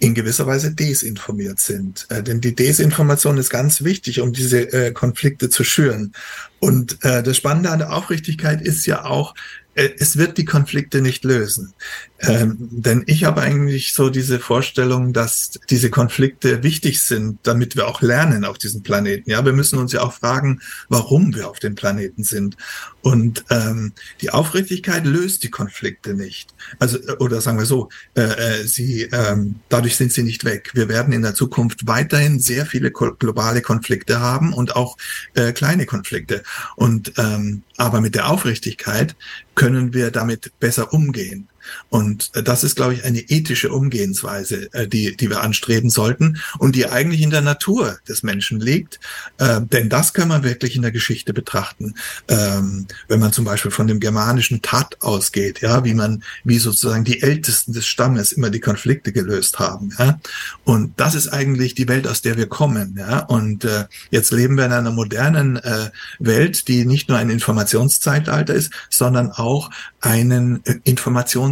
in 0.00 0.14
gewisser 0.14 0.46
Weise 0.46 0.74
desinformiert 0.74 1.60
sind. 1.60 2.08
Denn 2.10 2.40
die 2.40 2.54
Desinformation 2.54 3.36
ist 3.36 3.50
ganz 3.50 3.84
wichtig, 3.84 4.22
um 4.22 4.32
diese 4.32 4.94
Konflikte 4.94 5.50
zu 5.50 5.62
schüren. 5.62 6.14
Und 6.58 6.96
das 7.02 7.36
Spannende 7.36 7.68
an 7.68 7.80
der 7.80 7.92
Aufrichtigkeit 7.92 8.62
ist 8.62 8.86
ja 8.86 9.04
auch, 9.04 9.34
es 9.74 10.16
wird 10.16 10.36
die 10.36 10.44
Konflikte 10.44 11.00
nicht 11.00 11.24
lösen. 11.24 11.74
Ähm, 12.22 12.56
denn 12.58 13.04
ich 13.06 13.24
habe 13.24 13.40
eigentlich 13.40 13.94
so 13.94 14.10
diese 14.10 14.40
Vorstellung, 14.40 15.12
dass 15.12 15.58
diese 15.70 15.90
Konflikte 15.90 16.62
wichtig 16.62 17.00
sind, 17.00 17.38
damit 17.44 17.76
wir 17.76 17.88
auch 17.88 18.02
lernen 18.02 18.44
auf 18.44 18.58
diesem 18.58 18.82
Planeten. 18.82 19.30
Ja, 19.30 19.44
wir 19.44 19.54
müssen 19.54 19.78
uns 19.78 19.92
ja 19.92 20.02
auch 20.02 20.12
fragen, 20.12 20.60
warum 20.88 21.34
wir 21.34 21.48
auf 21.48 21.60
dem 21.60 21.76
Planeten 21.76 22.24
sind. 22.24 22.56
Und 23.00 23.44
ähm, 23.48 23.92
die 24.20 24.30
Aufrichtigkeit 24.30 25.06
löst 25.06 25.44
die 25.44 25.50
Konflikte 25.50 26.12
nicht. 26.12 26.52
Also, 26.78 26.98
äh, 26.98 27.12
oder 27.20 27.40
sagen 27.40 27.58
wir 27.58 27.64
so, 27.64 27.88
äh, 28.14 28.22
äh, 28.22 28.66
sie, 28.66 29.04
ähm, 29.12 29.60
dadurch 29.70 29.96
sind 29.96 30.12
sie 30.12 30.22
nicht 30.22 30.44
weg. 30.44 30.72
Wir 30.74 30.88
werden 30.88 31.14
in 31.14 31.22
der 31.22 31.34
Zukunft 31.34 31.86
weiterhin 31.86 32.40
sehr 32.40 32.66
viele 32.66 32.90
globale 32.90 33.62
Konflikte 33.62 34.20
haben 34.20 34.52
und 34.52 34.76
auch 34.76 34.98
äh, 35.34 35.52
kleine 35.52 35.86
Konflikte. 35.86 36.42
Und 36.76 37.14
ähm, 37.16 37.62
aber 37.78 38.02
mit 38.02 38.14
der 38.14 38.28
Aufrichtigkeit 38.28 39.16
können 39.60 39.92
wir 39.92 40.10
damit 40.10 40.58
besser 40.58 40.94
umgehen. 40.94 41.49
Und 41.88 42.30
äh, 42.34 42.42
das 42.42 42.64
ist, 42.64 42.76
glaube 42.76 42.94
ich, 42.94 43.04
eine 43.04 43.20
ethische 43.20 43.70
Umgehensweise, 43.70 44.72
äh, 44.72 44.86
die, 44.86 45.16
die 45.16 45.30
wir 45.30 45.40
anstreben 45.40 45.90
sollten 45.90 46.38
und 46.58 46.76
die 46.76 46.86
eigentlich 46.86 47.22
in 47.22 47.30
der 47.30 47.42
Natur 47.42 47.98
des 48.08 48.22
Menschen 48.22 48.60
liegt. 48.60 49.00
Äh, 49.38 49.60
denn 49.62 49.88
das 49.88 50.12
kann 50.12 50.28
man 50.28 50.42
wirklich 50.42 50.76
in 50.76 50.82
der 50.82 50.92
Geschichte 50.92 51.32
betrachten. 51.32 51.94
Ähm, 52.28 52.86
wenn 53.08 53.20
man 53.20 53.32
zum 53.32 53.44
Beispiel 53.44 53.70
von 53.70 53.86
dem 53.86 54.00
germanischen 54.00 54.62
Tat 54.62 54.96
ausgeht, 55.00 55.60
ja, 55.60 55.84
wie 55.84 55.94
man, 55.94 56.22
wie 56.44 56.58
sozusagen 56.58 57.04
die 57.04 57.22
Ältesten 57.22 57.72
des 57.72 57.86
Stammes 57.86 58.32
immer 58.32 58.50
die 58.50 58.60
Konflikte 58.60 59.12
gelöst 59.12 59.58
haben. 59.58 59.92
Ja. 59.98 60.20
Und 60.64 60.98
das 60.98 61.14
ist 61.14 61.28
eigentlich 61.28 61.74
die 61.74 61.88
Welt, 61.88 62.06
aus 62.06 62.22
der 62.22 62.36
wir 62.36 62.46
kommen. 62.46 62.96
Ja. 62.98 63.20
Und 63.20 63.64
äh, 63.64 63.86
jetzt 64.10 64.30
leben 64.30 64.56
wir 64.56 64.66
in 64.66 64.72
einer 64.72 64.90
modernen 64.90 65.56
äh, 65.56 65.90
Welt, 66.18 66.68
die 66.68 66.84
nicht 66.84 67.08
nur 67.08 67.18
ein 67.18 67.30
Informationszeitalter 67.30 68.54
ist, 68.54 68.70
sondern 68.88 69.30
auch 69.30 69.70
einen 70.00 70.64
äh, 70.64 70.76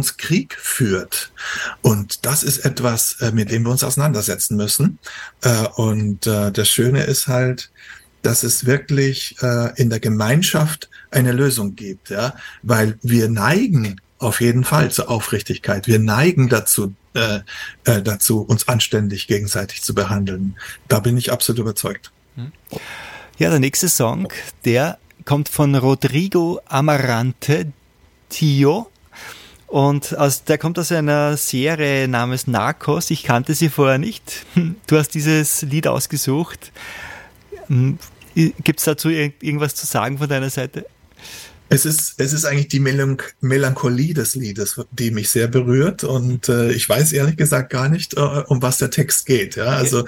Informations 0.09 0.17
Krieg 0.17 0.55
führt. 0.59 1.31
Und 1.81 2.25
das 2.25 2.43
ist 2.43 2.59
etwas, 2.59 3.13
äh, 3.21 3.31
mit 3.31 3.51
dem 3.51 3.63
wir 3.63 3.71
uns 3.71 3.83
auseinandersetzen 3.83 4.57
müssen. 4.57 4.99
Äh, 5.41 5.67
und 5.75 6.27
äh, 6.27 6.51
das 6.51 6.69
Schöne 6.69 7.03
ist 7.03 7.27
halt, 7.27 7.71
dass 8.21 8.43
es 8.43 8.65
wirklich 8.65 9.37
in 9.77 9.89
der 9.89 10.01
Gemeinschaft 10.01 10.89
eine 11.09 11.31
Lösung 11.31 11.77
gibt, 11.77 12.09
ja, 12.09 12.35
weil 12.63 12.99
wir 13.01 13.29
neigen 13.29 14.01
auf 14.17 14.41
jeden 14.41 14.65
Fall 14.65 14.91
zur 14.91 15.09
Aufrichtigkeit. 15.09 15.87
Wir 15.87 15.99
neigen 15.99 16.49
dazu, 16.49 16.93
äh, 17.13 17.39
äh, 17.85 18.01
dazu, 18.01 18.41
uns 18.41 18.67
anständig 18.67 19.27
gegenseitig 19.27 19.83
zu 19.83 19.95
behandeln. 19.95 20.57
Da 20.89 20.99
bin 20.99 21.17
ich 21.17 21.31
absolut 21.31 21.59
überzeugt. 21.59 22.11
Ja, 23.37 23.49
der 23.49 23.59
nächste 23.59 23.87
Song, 23.87 24.27
der 24.65 24.97
kommt 25.23 25.47
von 25.47 25.73
Rodrigo 25.75 26.59
Amarante 26.65 27.71
Tio. 28.27 28.91
Und 29.69 30.17
aus, 30.17 30.43
der 30.45 30.57
kommt 30.57 30.79
aus 30.79 30.91
einer 30.91 31.37
Serie 31.37 32.07
namens 32.07 32.47
Narcos. 32.47 33.11
Ich 33.11 33.23
kannte 33.23 33.53
sie 33.53 33.69
vorher 33.69 33.99
nicht. 33.99 34.45
Du 34.87 34.97
hast 34.97 35.09
dieses 35.09 35.61
Lied 35.61 35.87
ausgesucht. 35.87 36.71
Hm, 37.67 37.99
Gibt 38.33 38.79
es 38.79 38.85
dazu 38.85 39.09
irgendwas 39.09 39.75
zu 39.75 39.85
sagen 39.85 40.17
von 40.17 40.27
deiner 40.27 40.49
Seite? 40.49 40.85
Es 41.71 41.85
ist, 41.85 42.15
es 42.17 42.33
ist 42.33 42.45
eigentlich 42.45 42.67
die 42.67 42.79
Melanch 42.79 43.23
Melancholie 43.41 44.15
des 44.15 44.35
Liedes, 44.35 44.81
die 44.91 45.11
mich 45.11 45.29
sehr 45.29 45.47
berührt. 45.47 46.03
Und 46.03 46.49
äh, 46.49 46.71
ich 46.71 46.89
weiß 46.89 47.13
ehrlich 47.13 47.37
gesagt 47.37 47.69
gar 47.69 47.89
nicht, 47.89 48.15
äh, 48.15 48.19
um 48.47 48.61
was 48.61 48.77
der 48.77 48.89
Text 48.89 49.27
geht. 49.27 49.55
Ja, 49.55 49.65
also, 49.65 50.05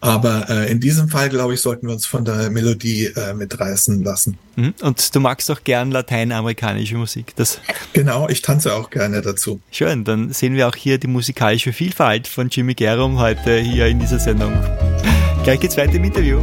aber 0.00 0.48
äh, 0.48 0.70
in 0.70 0.78
diesem 0.78 1.08
Fall, 1.08 1.28
glaube 1.28 1.54
ich, 1.54 1.60
sollten 1.60 1.88
wir 1.88 1.94
uns 1.94 2.06
von 2.06 2.24
der 2.24 2.50
Melodie 2.50 3.06
äh, 3.06 3.34
mitreißen 3.34 4.04
lassen. 4.04 4.38
Mhm. 4.54 4.74
Und 4.80 5.14
du 5.14 5.20
magst 5.20 5.48
doch 5.48 5.64
gern 5.64 5.90
lateinamerikanische 5.90 6.94
Musik. 6.94 7.34
Das 7.34 7.60
genau, 7.92 8.28
ich 8.28 8.42
tanze 8.42 8.74
auch 8.74 8.90
gerne 8.90 9.22
dazu. 9.22 9.60
Schön, 9.72 10.04
dann 10.04 10.32
sehen 10.32 10.54
wir 10.54 10.68
auch 10.68 10.76
hier 10.76 10.98
die 10.98 11.08
musikalische 11.08 11.72
Vielfalt 11.72 12.28
von 12.28 12.48
Jimmy 12.48 12.74
Gerum 12.74 13.18
heute 13.18 13.58
hier 13.58 13.86
in 13.86 13.98
dieser 13.98 14.20
Sendung. 14.20 14.52
Gleich 15.42 15.58
geht's 15.58 15.76
weiter 15.76 15.94
im 15.94 16.04
Interview. 16.04 16.40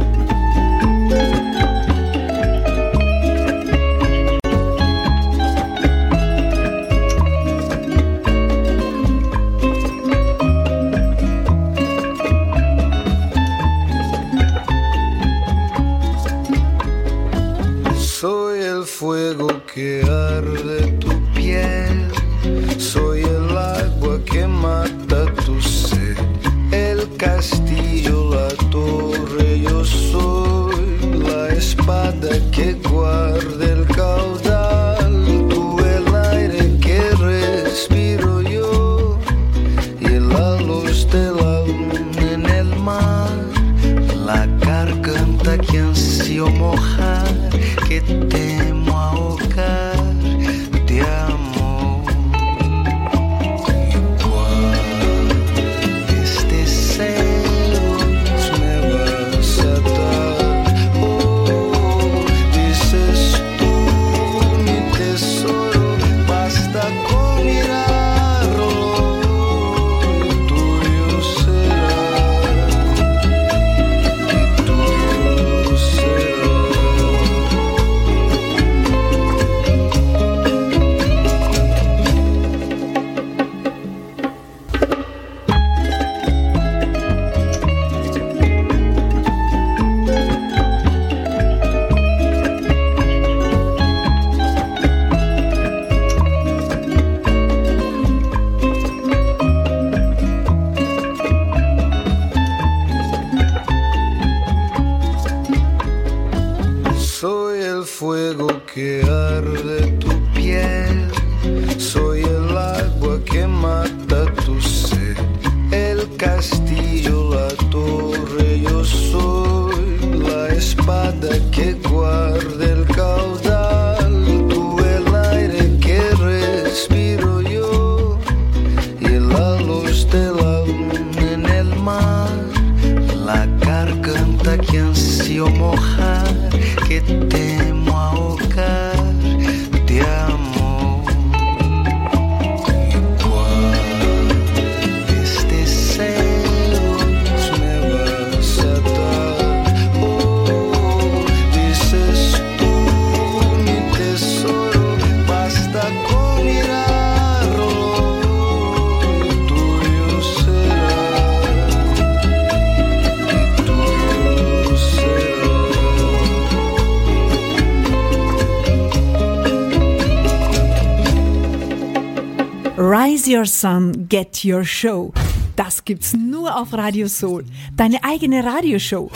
Your 173.40 173.46
Sun, 173.46 174.06
Get 174.06 174.44
Your 174.44 174.64
Show. 174.66 175.14
Das 175.56 175.86
gibt's 175.86 176.12
nur 176.12 176.60
auf 176.60 176.74
Radio 176.74 177.08
Soul. 177.08 177.46
Deine 177.74 178.04
eigene 178.04 178.44
Radioshow. 178.44 179.10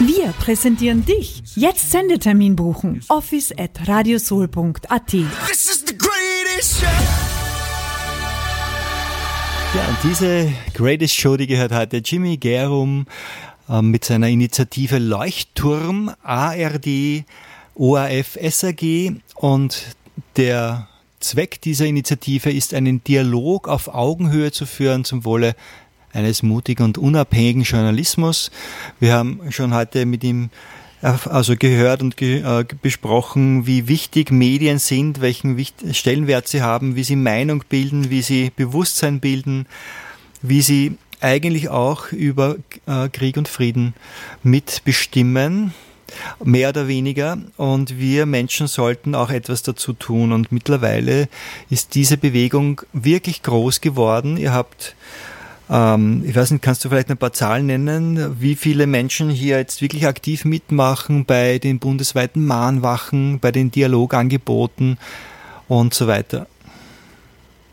Wir 0.00 0.32
präsentieren 0.40 1.04
dich. 1.04 1.40
Jetzt 1.54 1.92
Sendetermin 1.92 2.56
buchen. 2.56 3.00
Office 3.06 3.52
at 3.56 3.86
radiosoul.at. 3.86 5.06
This 5.06 5.70
is 5.70 5.84
the 5.86 5.96
greatest 5.96 6.80
show. 6.80 6.86
Ja, 9.76 9.86
und 9.88 9.98
diese 10.02 10.52
Greatest 10.74 11.14
Show, 11.14 11.36
die 11.36 11.46
gehört 11.46 11.70
heute 11.70 11.98
Jimmy 11.98 12.38
Gerum 12.38 13.06
äh, 13.68 13.80
mit 13.82 14.04
seiner 14.04 14.26
Initiative 14.26 14.98
Leuchtturm, 14.98 16.10
ARD, 16.24 17.22
ORF, 17.76 18.36
SAG 18.50 19.12
und 19.36 19.94
der 20.36 20.88
Zweck 21.20 21.60
dieser 21.60 21.86
Initiative 21.86 22.50
ist, 22.50 22.74
einen 22.74 23.04
Dialog 23.04 23.68
auf 23.68 23.88
Augenhöhe 23.88 24.52
zu 24.52 24.66
führen 24.66 25.04
zum 25.04 25.24
Wohle 25.24 25.54
eines 26.12 26.42
mutigen 26.42 26.84
und 26.84 26.98
unabhängigen 26.98 27.62
Journalismus. 27.62 28.50
Wir 28.98 29.14
haben 29.14 29.40
schon 29.50 29.74
heute 29.74 30.06
mit 30.06 30.24
ihm 30.24 30.50
also 31.02 31.56
gehört 31.56 32.02
und 32.02 32.16
ge 32.16 32.42
äh, 32.42 32.64
besprochen, 32.82 33.66
wie 33.66 33.88
wichtig 33.88 34.30
Medien 34.30 34.78
sind, 34.78 35.20
welchen 35.20 35.58
Stellenwert 35.92 36.46
sie 36.48 36.60
haben, 36.62 36.94
wie 36.94 37.04
sie 37.04 37.16
Meinung 37.16 37.64
bilden, 37.68 38.10
wie 38.10 38.22
sie 38.22 38.50
Bewusstsein 38.54 39.20
bilden, 39.20 39.66
wie 40.42 40.60
sie 40.60 40.98
eigentlich 41.20 41.68
auch 41.68 42.12
über 42.12 42.56
äh, 42.86 43.08
Krieg 43.08 43.36
und 43.36 43.48
Frieden 43.48 43.94
mitbestimmen, 44.42 45.72
mehr 46.42 46.70
oder 46.70 46.88
weniger. 46.88 47.38
Und 47.56 47.98
wir 47.98 48.26
Menschen 48.26 48.66
sollten 48.66 49.14
auch 49.14 49.30
etwas 49.30 49.62
dazu 49.62 49.92
tun. 49.92 50.32
Und 50.32 50.52
mittlerweile 50.52 51.28
ist 51.68 51.94
diese 51.94 52.16
Bewegung 52.16 52.82
wirklich 52.92 53.42
groß 53.42 53.80
geworden. 53.80 54.36
Ihr 54.36 54.52
habt 54.52 54.94
ähm, 55.70 56.24
ich 56.26 56.34
weiß 56.34 56.50
nicht, 56.50 56.62
kannst 56.62 56.84
du 56.84 56.88
vielleicht 56.88 57.10
ein 57.10 57.16
paar 57.16 57.32
Zahlen 57.32 57.66
nennen, 57.66 58.40
wie 58.40 58.56
viele 58.56 58.86
Menschen 58.86 59.30
hier 59.30 59.58
jetzt 59.58 59.80
wirklich 59.80 60.06
aktiv 60.06 60.44
mitmachen 60.44 61.24
bei 61.24 61.58
den 61.58 61.78
bundesweiten 61.78 62.44
Mahnwachen, 62.44 63.38
bei 63.38 63.52
den 63.52 63.70
Dialogangeboten 63.70 64.98
und 65.68 65.94
so 65.94 66.08
weiter? 66.08 66.48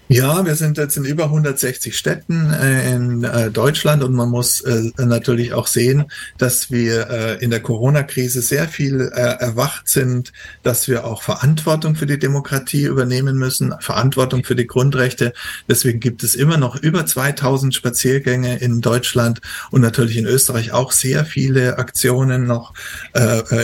Ja, 0.10 0.46
wir 0.46 0.56
sind 0.56 0.78
jetzt 0.78 0.96
in 0.96 1.04
über 1.04 1.26
160 1.26 1.98
Städten 1.98 2.50
äh, 2.54 2.94
in 2.96 3.26
äh, 3.26 3.52
Deutschland 3.52 4.04
und 4.04 4.14
man 4.14 4.30
muss 4.30 4.62
äh, 4.62 4.90
natürlich 4.98 5.52
auch 5.52 5.68
sehen, 5.68 6.06
dass 6.38 6.72
wir 6.72 7.38
in 7.42 7.50
der 7.50 7.60
Corona-Krise 7.60 8.42
sehr 8.42 8.68
viel 8.68 9.02
erwacht 9.02 9.88
sind, 9.90 10.32
dass 10.64 10.88
wir 10.88 11.06
auch 11.06 11.22
Verantwortung 11.22 11.96
für 11.96 12.06
die 12.06 12.20
Demokratie 12.20 12.86
übernehmen 12.86 13.38
müssen, 13.38 13.74
Verantwortung 13.80 14.44
für 14.44 14.56
die 14.56 14.68
Grundrechte. 14.68 15.34
Deswegen 15.70 16.00
gibt 16.00 16.24
es 16.24 16.36
immer 16.36 16.58
noch 16.58 16.76
über 16.76 17.06
2000 17.06 17.74
Spaziergänge 17.74 18.58
in 18.60 18.82
Deutschland 18.82 19.42
und 19.72 19.82
natürlich 19.82 20.18
in 20.18 20.26
Österreich 20.26 20.72
auch 20.72 20.92
sehr 20.92 21.26
viele 21.26 21.78
Aktionen 21.78 22.46
noch. 22.46 22.74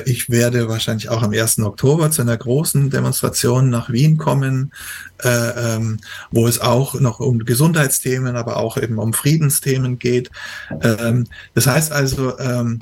Ich 0.05 0.29
werde 0.29 0.67
wahrscheinlich 0.67 1.09
auch 1.09 1.23
am 1.23 1.31
1. 1.31 1.59
Oktober 1.59 2.11
zu 2.11 2.21
einer 2.21 2.37
großen 2.37 2.89
Demonstration 2.89 3.69
nach 3.69 3.89
Wien 3.89 4.17
kommen, 4.17 4.71
äh, 5.23 5.75
ähm, 5.75 5.99
wo 6.33 6.47
es 6.47 6.59
auch 6.59 6.99
noch 6.99 7.19
um 7.19 7.39
Gesundheitsthemen, 7.39 8.35
aber 8.35 8.57
auch 8.57 8.77
eben 8.77 8.97
um 8.97 9.13
Friedensthemen 9.13 9.99
geht. 9.99 10.31
Ähm, 10.81 11.25
das 11.53 11.67
heißt 11.67 11.91
also, 11.91 12.37
ähm, 12.39 12.79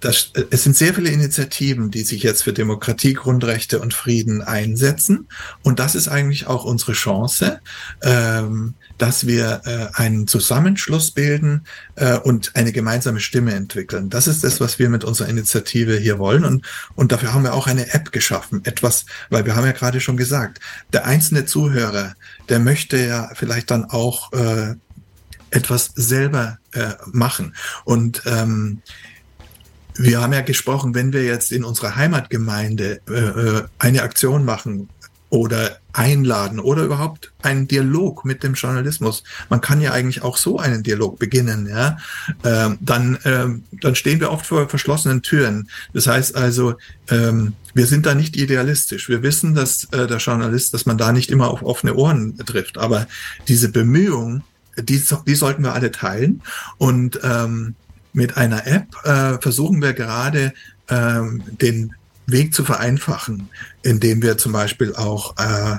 das, 0.00 0.32
es 0.50 0.64
sind 0.64 0.76
sehr 0.76 0.94
viele 0.94 1.10
Initiativen, 1.10 1.90
die 1.90 2.02
sich 2.02 2.22
jetzt 2.22 2.42
für 2.42 2.52
Demokratie, 2.52 3.14
Grundrechte 3.14 3.78
und 3.78 3.94
Frieden 3.94 4.42
einsetzen. 4.42 5.28
Und 5.62 5.78
das 5.78 5.94
ist 5.94 6.08
eigentlich 6.08 6.48
auch 6.48 6.64
unsere 6.64 6.92
Chance, 6.92 7.60
ähm, 8.02 8.74
dass 9.02 9.26
wir 9.26 9.62
äh, 9.64 10.00
einen 10.00 10.28
Zusammenschluss 10.28 11.10
bilden 11.10 11.66
äh, 11.96 12.18
und 12.18 12.54
eine 12.54 12.70
gemeinsame 12.70 13.18
Stimme 13.18 13.52
entwickeln. 13.52 14.10
Das 14.10 14.28
ist 14.28 14.44
das, 14.44 14.60
was 14.60 14.78
wir 14.78 14.88
mit 14.88 15.02
unserer 15.02 15.28
Initiative 15.28 15.96
hier 15.96 16.20
wollen. 16.20 16.44
Und, 16.44 16.64
und 16.94 17.10
dafür 17.10 17.34
haben 17.34 17.42
wir 17.42 17.52
auch 17.52 17.66
eine 17.66 17.92
App 17.94 18.12
geschaffen. 18.12 18.64
Etwas, 18.64 19.04
weil 19.28 19.44
wir 19.44 19.56
haben 19.56 19.66
ja 19.66 19.72
gerade 19.72 20.00
schon 20.00 20.16
gesagt, 20.16 20.60
der 20.92 21.04
einzelne 21.04 21.46
Zuhörer, 21.46 22.14
der 22.48 22.60
möchte 22.60 22.96
ja 22.96 23.32
vielleicht 23.34 23.72
dann 23.72 23.86
auch 23.86 24.32
äh, 24.34 24.76
etwas 25.50 25.90
selber 25.96 26.58
äh, 26.70 26.92
machen. 27.10 27.56
Und 27.84 28.22
ähm, 28.26 28.82
wir 29.96 30.20
haben 30.20 30.32
ja 30.32 30.42
gesprochen, 30.42 30.94
wenn 30.94 31.12
wir 31.12 31.24
jetzt 31.24 31.50
in 31.50 31.64
unserer 31.64 31.96
Heimatgemeinde 31.96 33.00
äh, 33.08 33.14
äh, 33.14 33.62
eine 33.80 34.02
Aktion 34.02 34.44
machen 34.44 34.90
oder 35.32 35.78
einladen 35.94 36.60
oder 36.60 36.82
überhaupt 36.82 37.32
einen 37.40 37.66
Dialog 37.66 38.26
mit 38.26 38.42
dem 38.42 38.52
Journalismus. 38.52 39.24
Man 39.48 39.62
kann 39.62 39.80
ja 39.80 39.92
eigentlich 39.92 40.22
auch 40.22 40.36
so 40.36 40.58
einen 40.58 40.82
Dialog 40.82 41.18
beginnen, 41.18 41.66
ja. 41.66 41.96
Ähm, 42.44 42.76
dann, 42.82 43.18
ähm, 43.24 43.64
dann 43.80 43.94
stehen 43.94 44.20
wir 44.20 44.30
oft 44.30 44.44
vor 44.44 44.68
verschlossenen 44.68 45.22
Türen. 45.22 45.70
Das 45.94 46.06
heißt 46.06 46.36
also, 46.36 46.74
ähm, 47.08 47.54
wir 47.72 47.86
sind 47.86 48.04
da 48.04 48.14
nicht 48.14 48.36
idealistisch. 48.36 49.08
Wir 49.08 49.22
wissen, 49.22 49.54
dass 49.54 49.84
äh, 49.84 50.06
der 50.06 50.18
Journalist, 50.18 50.74
dass 50.74 50.84
man 50.84 50.98
da 50.98 51.12
nicht 51.12 51.30
immer 51.30 51.48
auf 51.48 51.62
offene 51.62 51.94
Ohren 51.94 52.36
trifft. 52.44 52.76
Aber 52.76 53.06
diese 53.48 53.70
Bemühung, 53.70 54.42
die, 54.76 55.02
die 55.26 55.34
sollten 55.34 55.62
wir 55.62 55.72
alle 55.72 55.92
teilen. 55.92 56.42
Und 56.76 57.18
ähm, 57.22 57.74
mit 58.12 58.36
einer 58.36 58.66
App 58.66 58.94
äh, 59.04 59.38
versuchen 59.40 59.80
wir 59.80 59.94
gerade 59.94 60.52
ähm, 60.90 61.42
den 61.58 61.94
Weg 62.26 62.54
zu 62.54 62.64
vereinfachen, 62.64 63.48
indem 63.82 64.22
wir 64.22 64.38
zum 64.38 64.52
Beispiel 64.52 64.94
auch 64.94 65.36
äh, 65.38 65.78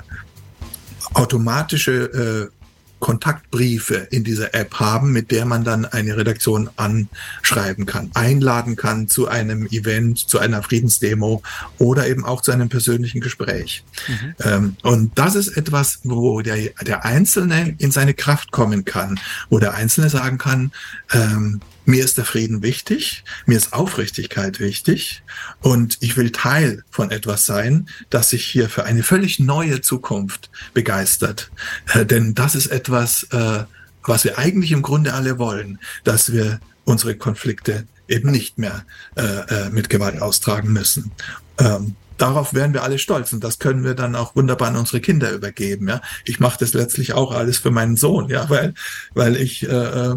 automatische 1.14 2.50
äh, 2.50 2.64
Kontaktbriefe 3.04 4.08
in 4.10 4.24
dieser 4.24 4.54
App 4.54 4.80
haben, 4.80 5.12
mit 5.12 5.30
der 5.30 5.44
man 5.44 5.62
dann 5.62 5.84
eine 5.84 6.16
Redaktion 6.16 6.70
anschreiben 6.76 7.84
kann, 7.84 8.10
einladen 8.14 8.76
kann 8.76 9.08
zu 9.08 9.28
einem 9.28 9.66
Event, 9.66 10.18
zu 10.18 10.38
einer 10.38 10.62
Friedensdemo 10.62 11.42
oder 11.76 12.08
eben 12.08 12.24
auch 12.24 12.40
zu 12.40 12.50
einem 12.50 12.70
persönlichen 12.70 13.20
Gespräch. 13.20 13.84
Mhm. 14.08 14.34
Ähm, 14.42 14.76
und 14.82 15.18
das 15.18 15.34
ist 15.34 15.54
etwas, 15.54 16.00
wo 16.04 16.40
der, 16.40 16.70
der 16.80 17.04
Einzelne 17.04 17.74
in 17.76 17.90
seine 17.90 18.14
Kraft 18.14 18.52
kommen 18.52 18.86
kann, 18.86 19.20
wo 19.50 19.58
der 19.58 19.74
Einzelne 19.74 20.08
sagen 20.08 20.38
kann, 20.38 20.72
ähm, 21.12 21.60
mir 21.84 22.04
ist 22.04 22.18
der 22.18 22.24
Frieden 22.24 22.62
wichtig, 22.62 23.24
mir 23.46 23.56
ist 23.56 23.72
Aufrichtigkeit 23.72 24.60
wichtig 24.60 25.22
und 25.60 25.98
ich 26.00 26.16
will 26.16 26.30
Teil 26.30 26.84
von 26.90 27.10
etwas 27.10 27.46
sein, 27.46 27.88
das 28.10 28.30
sich 28.30 28.44
hier 28.44 28.68
für 28.68 28.84
eine 28.84 29.02
völlig 29.02 29.38
neue 29.40 29.80
Zukunft 29.80 30.50
begeistert. 30.72 31.50
Äh, 31.92 32.06
denn 32.06 32.34
das 32.34 32.54
ist 32.54 32.68
etwas, 32.68 33.24
äh, 33.30 33.64
was 34.02 34.24
wir 34.24 34.38
eigentlich 34.38 34.72
im 34.72 34.82
Grunde 34.82 35.14
alle 35.14 35.38
wollen, 35.38 35.78
dass 36.04 36.32
wir 36.32 36.60
unsere 36.84 37.16
Konflikte 37.16 37.86
eben 38.08 38.30
nicht 38.30 38.58
mehr 38.58 38.84
äh, 39.16 39.22
äh 39.22 39.70
mit 39.70 39.88
Gewalt 39.88 40.20
austragen 40.20 40.72
müssen. 40.72 41.12
Ähm, 41.58 41.96
darauf 42.18 42.52
wären 42.52 42.74
wir 42.74 42.82
alle 42.82 42.98
stolz 42.98 43.32
und 43.32 43.42
das 43.42 43.58
können 43.58 43.82
wir 43.82 43.94
dann 43.94 44.14
auch 44.14 44.36
wunderbar 44.36 44.68
an 44.68 44.76
unsere 44.76 45.00
Kinder 45.00 45.32
übergeben. 45.32 45.88
Ja, 45.88 46.02
ich 46.24 46.40
mache 46.40 46.58
das 46.60 46.74
letztlich 46.74 47.14
auch 47.14 47.32
alles 47.32 47.58
für 47.58 47.70
meinen 47.70 47.96
Sohn, 47.96 48.28
ja, 48.28 48.48
weil 48.50 48.74
weil 49.14 49.36
ich 49.36 49.66
äh, 49.68 50.12
äh 50.12 50.16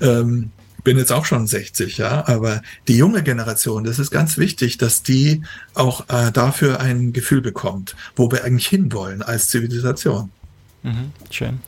ähm, 0.00 0.50
bin 0.86 0.96
jetzt 0.98 1.10
auch 1.10 1.24
schon 1.24 1.48
60, 1.48 1.98
ja, 1.98 2.28
aber 2.28 2.62
die 2.86 2.96
junge 2.96 3.24
Generation, 3.24 3.82
das 3.82 3.98
ist 3.98 4.12
ganz 4.12 4.38
wichtig, 4.38 4.78
dass 4.78 5.02
die 5.02 5.42
auch 5.74 6.08
äh, 6.08 6.30
dafür 6.30 6.78
ein 6.78 7.12
Gefühl 7.12 7.40
bekommt, 7.40 7.96
wo 8.14 8.30
wir 8.30 8.44
eigentlich 8.44 8.68
hinwollen 8.68 9.20
als 9.20 9.48
Zivilisation. 9.48 10.30
Mhm, 10.84 11.10
schön. 11.28 11.58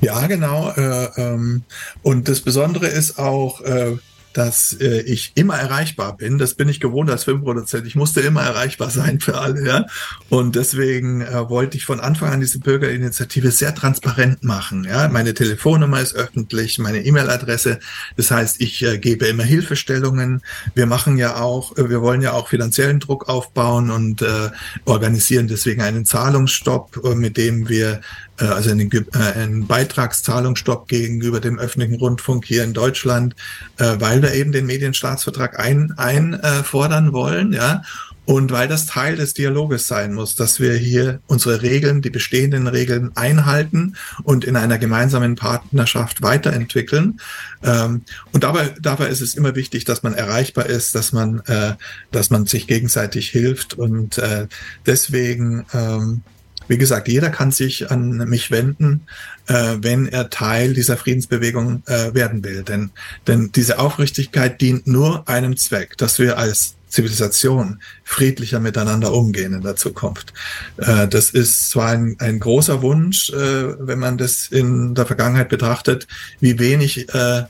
Ja, 0.00 0.26
genau. 0.26 0.70
Äh, 0.70 1.06
ähm, 1.16 1.62
und 2.02 2.28
das 2.28 2.40
Besondere 2.40 2.86
ist 2.86 3.18
auch, 3.18 3.60
äh, 3.62 3.96
dass 4.32 4.74
äh, 4.80 5.00
ich 5.00 5.32
immer 5.34 5.56
erreichbar 5.56 6.16
bin. 6.16 6.38
Das 6.38 6.54
bin 6.54 6.68
ich 6.68 6.80
gewohnt 6.80 7.10
als 7.10 7.24
Filmproduzent. 7.24 7.86
Ich 7.86 7.96
musste 7.96 8.20
immer 8.20 8.42
erreichbar 8.42 8.90
sein 8.90 9.20
für 9.20 9.38
alle. 9.38 9.66
Ja? 9.66 9.86
Und 10.28 10.54
deswegen 10.54 11.22
äh, 11.22 11.48
wollte 11.48 11.76
ich 11.76 11.84
von 11.84 12.00
Anfang 12.00 12.32
an 12.32 12.40
diese 12.40 12.58
Bürgerinitiative 12.58 13.50
sehr 13.50 13.74
transparent 13.74 14.44
machen. 14.44 14.84
Ja? 14.84 15.08
Meine 15.08 15.34
Telefonnummer 15.34 16.00
ist 16.00 16.14
öffentlich, 16.14 16.78
meine 16.78 17.04
E-Mail-Adresse. 17.04 17.80
Das 18.16 18.30
heißt, 18.30 18.60
ich 18.60 18.82
äh, 18.82 18.98
gebe 18.98 19.26
immer 19.26 19.44
Hilfestellungen. 19.44 20.42
Wir 20.74 20.86
machen 20.86 21.16
ja 21.16 21.36
auch, 21.36 21.76
äh, 21.76 21.88
wir 21.88 22.02
wollen 22.02 22.22
ja 22.22 22.32
auch 22.32 22.48
finanziellen 22.48 23.00
Druck 23.00 23.28
aufbauen 23.28 23.90
und 23.90 24.22
äh, 24.22 24.50
organisieren 24.84 25.48
deswegen 25.48 25.82
einen 25.82 26.04
Zahlungsstopp, 26.04 27.00
äh, 27.04 27.14
mit 27.14 27.36
dem 27.36 27.68
wir 27.68 28.00
also 28.44 28.70
einen, 28.70 28.90
äh, 28.92 29.02
einen 29.34 29.66
Beitragszahlungsstopp 29.66 30.88
gegenüber 30.88 31.40
dem 31.40 31.58
öffentlichen 31.58 31.96
Rundfunk 31.96 32.44
hier 32.44 32.64
in 32.64 32.72
Deutschland, 32.72 33.34
äh, 33.78 33.96
weil 33.98 34.22
wir 34.22 34.34
eben 34.34 34.52
den 34.52 34.66
Medienstaatsvertrag 34.66 35.58
einfordern 35.58 37.04
ein, 37.04 37.08
äh, 37.08 37.12
wollen, 37.12 37.52
ja. 37.52 37.82
Und 38.28 38.52
weil 38.52 38.68
das 38.68 38.84
Teil 38.84 39.16
des 39.16 39.32
Dialoges 39.32 39.86
sein 39.86 40.12
muss, 40.12 40.36
dass 40.36 40.60
wir 40.60 40.74
hier 40.74 41.20
unsere 41.28 41.62
Regeln, 41.62 42.02
die 42.02 42.10
bestehenden 42.10 42.66
Regeln 42.66 43.10
einhalten 43.14 43.96
und 44.22 44.44
in 44.44 44.54
einer 44.54 44.76
gemeinsamen 44.76 45.34
Partnerschaft 45.34 46.20
weiterentwickeln. 46.20 47.20
Ähm, 47.62 48.02
und 48.32 48.44
dabei, 48.44 48.74
dabei 48.82 49.06
ist 49.06 49.22
es 49.22 49.34
immer 49.34 49.54
wichtig, 49.56 49.86
dass 49.86 50.02
man 50.02 50.12
erreichbar 50.12 50.66
ist, 50.66 50.94
dass 50.94 51.12
man, 51.14 51.40
äh, 51.46 51.72
dass 52.10 52.28
man 52.28 52.44
sich 52.44 52.66
gegenseitig 52.66 53.30
hilft. 53.30 53.78
Und 53.78 54.18
äh, 54.18 54.46
deswegen 54.84 55.64
ähm, 55.72 56.20
wie 56.68 56.78
gesagt, 56.78 57.08
jeder 57.08 57.30
kann 57.30 57.50
sich 57.50 57.90
an 57.90 58.16
mich 58.28 58.50
wenden, 58.50 59.02
äh, 59.46 59.76
wenn 59.80 60.06
er 60.06 60.30
Teil 60.30 60.74
dieser 60.74 60.96
Friedensbewegung 60.96 61.82
äh, 61.86 62.14
werden 62.14 62.44
will. 62.44 62.62
Denn, 62.62 62.90
denn 63.26 63.50
diese 63.52 63.78
Aufrichtigkeit 63.78 64.60
dient 64.60 64.86
nur 64.86 65.28
einem 65.28 65.56
Zweck, 65.56 65.96
dass 65.96 66.18
wir 66.18 66.38
als 66.38 66.74
Zivilisation 66.88 67.80
friedlicher 68.04 68.60
miteinander 68.60 69.12
umgehen 69.12 69.52
in 69.54 69.62
der 69.62 69.76
Zukunft. 69.76 70.32
Äh, 70.78 71.08
das 71.08 71.30
ist 71.30 71.70
zwar 71.70 71.88
ein, 71.88 72.16
ein 72.18 72.40
großer 72.40 72.82
Wunsch, 72.82 73.30
äh, 73.30 73.86
wenn 73.86 73.98
man 73.98 74.18
das 74.18 74.48
in 74.48 74.94
der 74.94 75.06
Vergangenheit 75.06 75.48
betrachtet, 75.48 76.06
wie 76.40 76.58
wenig 76.58 77.08
äh, 77.14 77.44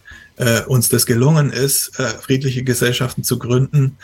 uns 0.66 0.88
das 0.88 1.04
gelungen 1.04 1.50
ist, 1.50 1.96
friedliche 2.20 2.62
Gesellschaften 2.62 3.24
zu 3.24 3.40
gründen. 3.40 3.96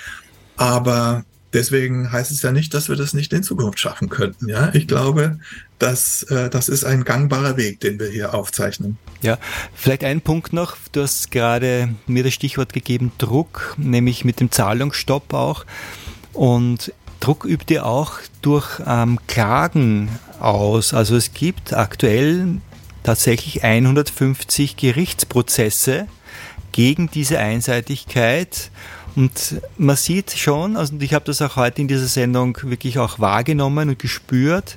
Aber 0.56 1.24
Deswegen 1.54 2.10
heißt 2.10 2.32
es 2.32 2.42
ja 2.42 2.50
nicht, 2.50 2.74
dass 2.74 2.88
wir 2.88 2.96
das 2.96 3.14
nicht 3.14 3.32
in 3.32 3.44
Zukunft 3.44 3.78
schaffen 3.78 4.08
könnten. 4.08 4.48
Ja, 4.48 4.74
ich 4.74 4.88
glaube, 4.88 5.38
dass 5.78 6.24
äh, 6.24 6.50
das 6.50 6.68
ist 6.68 6.84
ein 6.84 7.04
gangbarer 7.04 7.56
Weg, 7.56 7.78
den 7.80 8.00
wir 8.00 8.08
hier 8.08 8.34
aufzeichnen. 8.34 8.98
Ja, 9.22 9.38
vielleicht 9.72 10.02
ein 10.02 10.20
Punkt 10.20 10.52
noch. 10.52 10.76
Du 10.90 11.02
hast 11.02 11.30
gerade 11.30 11.88
mir 12.06 12.24
das 12.24 12.34
Stichwort 12.34 12.72
gegeben, 12.72 13.12
Druck, 13.18 13.74
nämlich 13.78 14.24
mit 14.24 14.40
dem 14.40 14.50
Zahlungsstopp 14.50 15.32
auch. 15.32 15.64
Und 16.32 16.92
Druck 17.20 17.44
übt 17.44 17.72
ihr 17.72 17.86
auch 17.86 18.14
durch 18.42 18.80
ähm, 18.84 19.20
Klagen 19.28 20.08
aus. 20.40 20.92
Also 20.92 21.16
es 21.16 21.32
gibt 21.32 21.72
aktuell 21.72 22.58
tatsächlich 23.04 23.62
150 23.62 24.76
Gerichtsprozesse 24.76 26.08
gegen 26.72 27.08
diese 27.08 27.38
Einseitigkeit 27.38 28.72
und 29.16 29.60
man 29.78 29.96
sieht 29.96 30.32
schon, 30.32 30.76
also 30.76 30.94
ich 30.98 31.14
habe 31.14 31.24
das 31.24 31.40
auch 31.40 31.56
heute 31.56 31.82
in 31.82 31.88
dieser 31.88 32.06
Sendung 32.06 32.58
wirklich 32.62 32.98
auch 32.98 33.20
wahrgenommen 33.20 33.88
und 33.90 33.98
gespürt, 33.98 34.76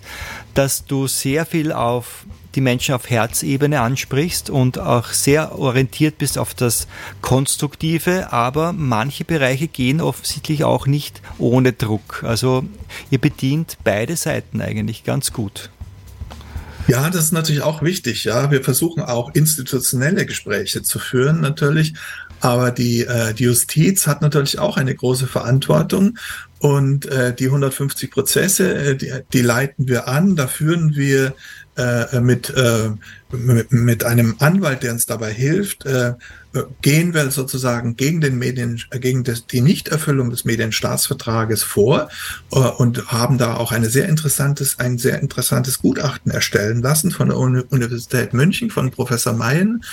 dass 0.54 0.86
du 0.86 1.08
sehr 1.08 1.46
viel 1.46 1.72
auf 1.72 2.26
die 2.54 2.62
Menschen 2.62 2.96
auf 2.96 3.10
Herzebene 3.10 3.82
ansprichst 3.82 4.50
und 4.50 4.80
auch 4.80 5.10
sehr 5.10 5.58
orientiert 5.58 6.18
bist 6.18 6.38
auf 6.38 6.54
das 6.54 6.88
Konstruktive, 7.22 8.32
aber 8.34 8.74
manche 8.74 9.26
Bereiche 9.26 9.68
gehen 9.68 10.02
offensichtlich 10.02 10.64
auch 10.64 10.88
nicht 10.88 11.22
ohne 11.38 11.74
Druck. 11.74 12.24
Also 12.24 12.64
ihr 13.12 13.20
bedient 13.20 13.78
beide 13.84 14.16
Seiten 14.16 14.62
eigentlich 14.62 15.04
ganz 15.04 15.34
gut. 15.34 15.70
Ja, 16.88 17.10
das 17.10 17.26
ist 17.26 17.34
natürlich 17.34 17.62
auch 17.62 17.82
wichtig. 17.82 18.24
Ja, 18.24 18.50
wir 18.50 18.64
versuchen 18.64 19.04
auch 19.04 19.36
institutionelle 19.36 20.26
Gespräche 20.26 20.84
zu 20.84 21.00
führen, 21.00 21.42
natürlich. 21.42 21.94
Aber 22.40 22.72
die, 22.72 23.02
äh, 23.02 23.34
die 23.34 23.46
Justiz 23.46 24.08
hat 24.08 24.22
natürlich 24.22 24.60
auch 24.60 24.78
eine 24.78 24.94
große 24.94 25.28
Verantwortung 25.28 26.18
und 26.60 27.06
äh, 27.06 27.34
die 27.34 27.46
150 27.46 28.12
Prozesse, 28.12 28.74
äh, 28.74 28.96
die, 28.96 29.12
die 29.34 29.42
leiten 29.42 29.88
wir 29.88 30.08
an. 30.08 30.36
Da 30.36 30.48
führen 30.48 30.96
wir 30.96 31.34
äh, 31.78 32.20
mit, 32.20 32.50
äh, 32.50 32.90
mit, 33.32 34.04
einem 34.04 34.36
Anwalt, 34.40 34.84
der 34.84 34.94
uns 34.94 35.06
dabei 35.06 35.32
hilft, 35.34 35.86
äh, 35.86 36.14
gehen 36.82 37.14
wir 37.14 37.30
sozusagen 37.32 37.96
gegen 37.96 38.22
den 38.22 38.38
Medien, 38.38 38.82
äh, 38.92 39.00
gegen 39.00 39.24
die 39.24 39.62
Nichterfüllung 39.62 40.30
des 40.30 40.46
Medienstaatsvertrages 40.46 41.64
vor 41.64 42.10
äh, 42.52 42.60
und 42.60 43.12
haben 43.12 43.38
da 43.38 43.56
auch 43.56 43.72
eine 43.72 43.90
sehr 43.90 44.08
interessantes, 44.08 44.80
ein 44.80 44.98
sehr 44.98 45.22
interessantes 45.22 45.80
Gutachten 45.80 46.32
erstellen 46.32 46.82
lassen 46.82 47.12
von 47.12 47.30
der 47.30 47.38
Universität 47.38 48.34
München, 48.34 48.70
von 48.70 48.92
Professor 48.92 49.34
Mayen. 49.34 49.84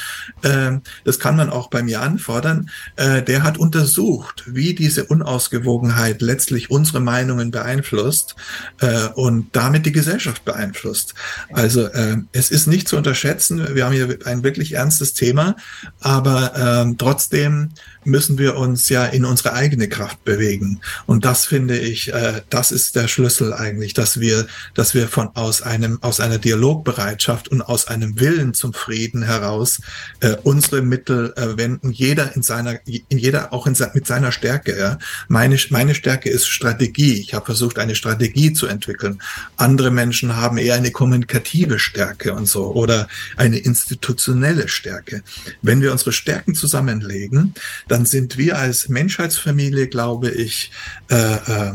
Äh, 0.42 0.78
das 1.04 1.18
kann 1.18 1.36
man 1.36 1.50
auch 1.50 1.68
bei 1.68 1.82
mir 1.82 2.00
anfordern. 2.00 2.70
Äh, 2.96 3.22
der 3.22 3.42
hat 3.42 3.58
untersucht, 3.58 4.44
wie 4.46 4.74
diese 4.74 5.04
Unausgewogenheit 5.04 6.22
letztlich 6.22 6.70
unsere 6.70 7.00
Meinungen 7.00 7.50
beeinflusst 7.50 8.36
äh, 8.80 9.08
und 9.14 9.48
damit 9.52 9.86
die 9.86 9.92
Gesellschaft 9.92 10.44
beeinflusst. 10.44 11.14
Also 11.52 11.86
äh, 11.86 12.18
es 12.32 12.50
ist 12.50 12.66
nicht 12.66 12.88
zu 12.88 12.96
unterschätzen. 13.24 13.74
Wir 13.74 13.86
haben 13.86 13.92
hier 13.92 14.18
ein 14.24 14.42
wirklich 14.42 14.74
ernstes 14.74 15.14
Thema, 15.14 15.56
aber 16.00 16.52
ähm, 16.56 16.98
trotzdem 16.98 17.70
müssen 18.06 18.38
wir 18.38 18.56
uns 18.56 18.88
ja 18.88 19.06
in 19.06 19.24
unsere 19.24 19.52
eigene 19.52 19.88
Kraft 19.88 20.24
bewegen. 20.24 20.80
Und 21.06 21.24
das 21.24 21.46
finde 21.46 21.78
ich, 21.78 22.12
äh, 22.12 22.42
das 22.50 22.70
ist 22.70 22.96
der 22.96 23.08
Schlüssel 23.08 23.52
eigentlich, 23.52 23.94
dass 23.94 24.20
wir, 24.20 24.46
dass 24.74 24.94
wir 24.94 25.08
von 25.08 25.28
aus 25.34 25.62
einem, 25.62 25.98
aus 26.02 26.20
einer 26.20 26.38
Dialogbereitschaft 26.38 27.48
und 27.48 27.62
aus 27.62 27.86
einem 27.86 28.18
Willen 28.20 28.54
zum 28.54 28.72
Frieden 28.72 29.22
heraus 29.22 29.80
äh, 30.20 30.36
unsere 30.42 30.82
Mittel 30.82 31.32
äh, 31.36 31.56
wenden. 31.56 31.90
Jeder 31.90 32.34
in 32.34 32.42
seiner, 32.42 32.78
in 32.86 33.18
jeder 33.18 33.52
auch 33.52 33.66
in, 33.66 33.76
mit 33.94 34.06
seiner 34.06 34.32
Stärke. 34.32 34.78
Ja. 34.78 34.98
Meine, 35.28 35.58
meine 35.70 35.94
Stärke 35.94 36.30
ist 36.30 36.46
Strategie. 36.46 37.20
Ich 37.20 37.34
habe 37.34 37.46
versucht, 37.46 37.78
eine 37.78 37.94
Strategie 37.94 38.52
zu 38.52 38.66
entwickeln. 38.66 39.20
Andere 39.56 39.90
Menschen 39.90 40.36
haben 40.36 40.58
eher 40.58 40.74
eine 40.74 40.90
kommunikative 40.90 41.78
Stärke 41.78 42.34
und 42.34 42.46
so 42.46 42.72
oder 42.72 43.08
eine 43.36 43.58
institutionelle 43.58 44.68
Stärke. 44.68 45.22
Wenn 45.62 45.80
wir 45.80 45.92
unsere 45.92 46.12
Stärken 46.12 46.54
zusammenlegen, 46.54 47.54
dann 47.94 48.06
sind 48.06 48.38
wir 48.38 48.58
als 48.58 48.88
Menschheitsfamilie, 48.88 49.86
glaube 49.86 50.28
ich, 50.28 50.72
äh, 51.12 51.14
äh, 51.14 51.72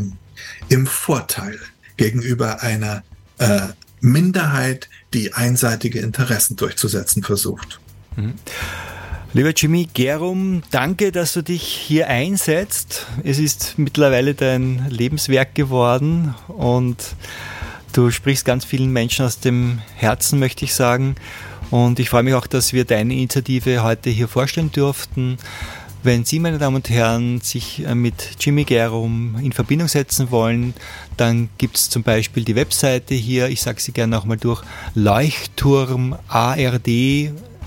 im 0.68 0.86
Vorteil 0.86 1.58
gegenüber 1.96 2.62
einer 2.62 3.04
äh, 3.38 3.70
Minderheit, 4.02 4.90
die 5.14 5.34
einseitige 5.34 6.00
Interessen 6.00 6.58
durchzusetzen 6.58 7.24
versucht. 7.24 7.80
Mhm. 8.18 8.34
Lieber 9.32 9.54
Jimmy 9.56 9.88
Gerum, 9.94 10.62
danke, 10.72 11.14
dass 11.14 11.32
du 11.32 11.42
dich 11.42 11.64
hier 11.64 12.08
einsetzt. 12.10 13.06
Es 13.24 13.40
ist 13.40 13.76
mittlerweile 13.78 14.34
dein 14.34 14.88
Lebenswerk 14.90 15.56
geworden 15.56 16.36
und 16.50 16.98
du 17.94 18.12
sprichst 18.12 18.44
ganz 18.44 18.66
vielen 18.66 18.92
Menschen 18.92 19.24
aus 19.24 19.40
dem 19.40 19.80
Herzen, 19.96 20.38
möchte 20.40 20.66
ich 20.66 20.74
sagen. 20.74 21.16
Und 21.72 22.00
ich 22.00 22.10
freue 22.10 22.24
mich 22.24 22.34
auch, 22.34 22.48
dass 22.48 22.74
wir 22.74 22.84
deine 22.84 23.14
Initiative 23.14 23.84
heute 23.84 24.10
hier 24.10 24.28
vorstellen 24.28 24.72
durften. 24.72 25.38
Wenn 26.02 26.24
Sie, 26.24 26.40
meine 26.40 26.60
Damen 26.60 26.78
und 26.78 26.90
Herren, 26.90 27.42
sich 27.42 27.86
äh, 27.86 27.94
mit 27.94 28.38
Jimmy 28.40 28.64
Gerum 28.64 29.36
in 29.44 29.52
Verbindung 29.52 29.90
setzen 29.90 30.32
wollen, 30.32 30.74
dann 31.18 31.50
gibt 31.58 31.76
es 31.76 31.90
zum 31.90 32.04
Beispiel 32.04 32.46
die 32.46 32.56
Webseite 32.56 33.16
hier, 33.16 33.50
ich 33.50 33.62
sage 33.62 33.82
sie 33.82 33.92
gerne 33.92 34.16
nochmal 34.16 34.38
durch, 34.38 34.64
leuchtturmard 34.96 36.88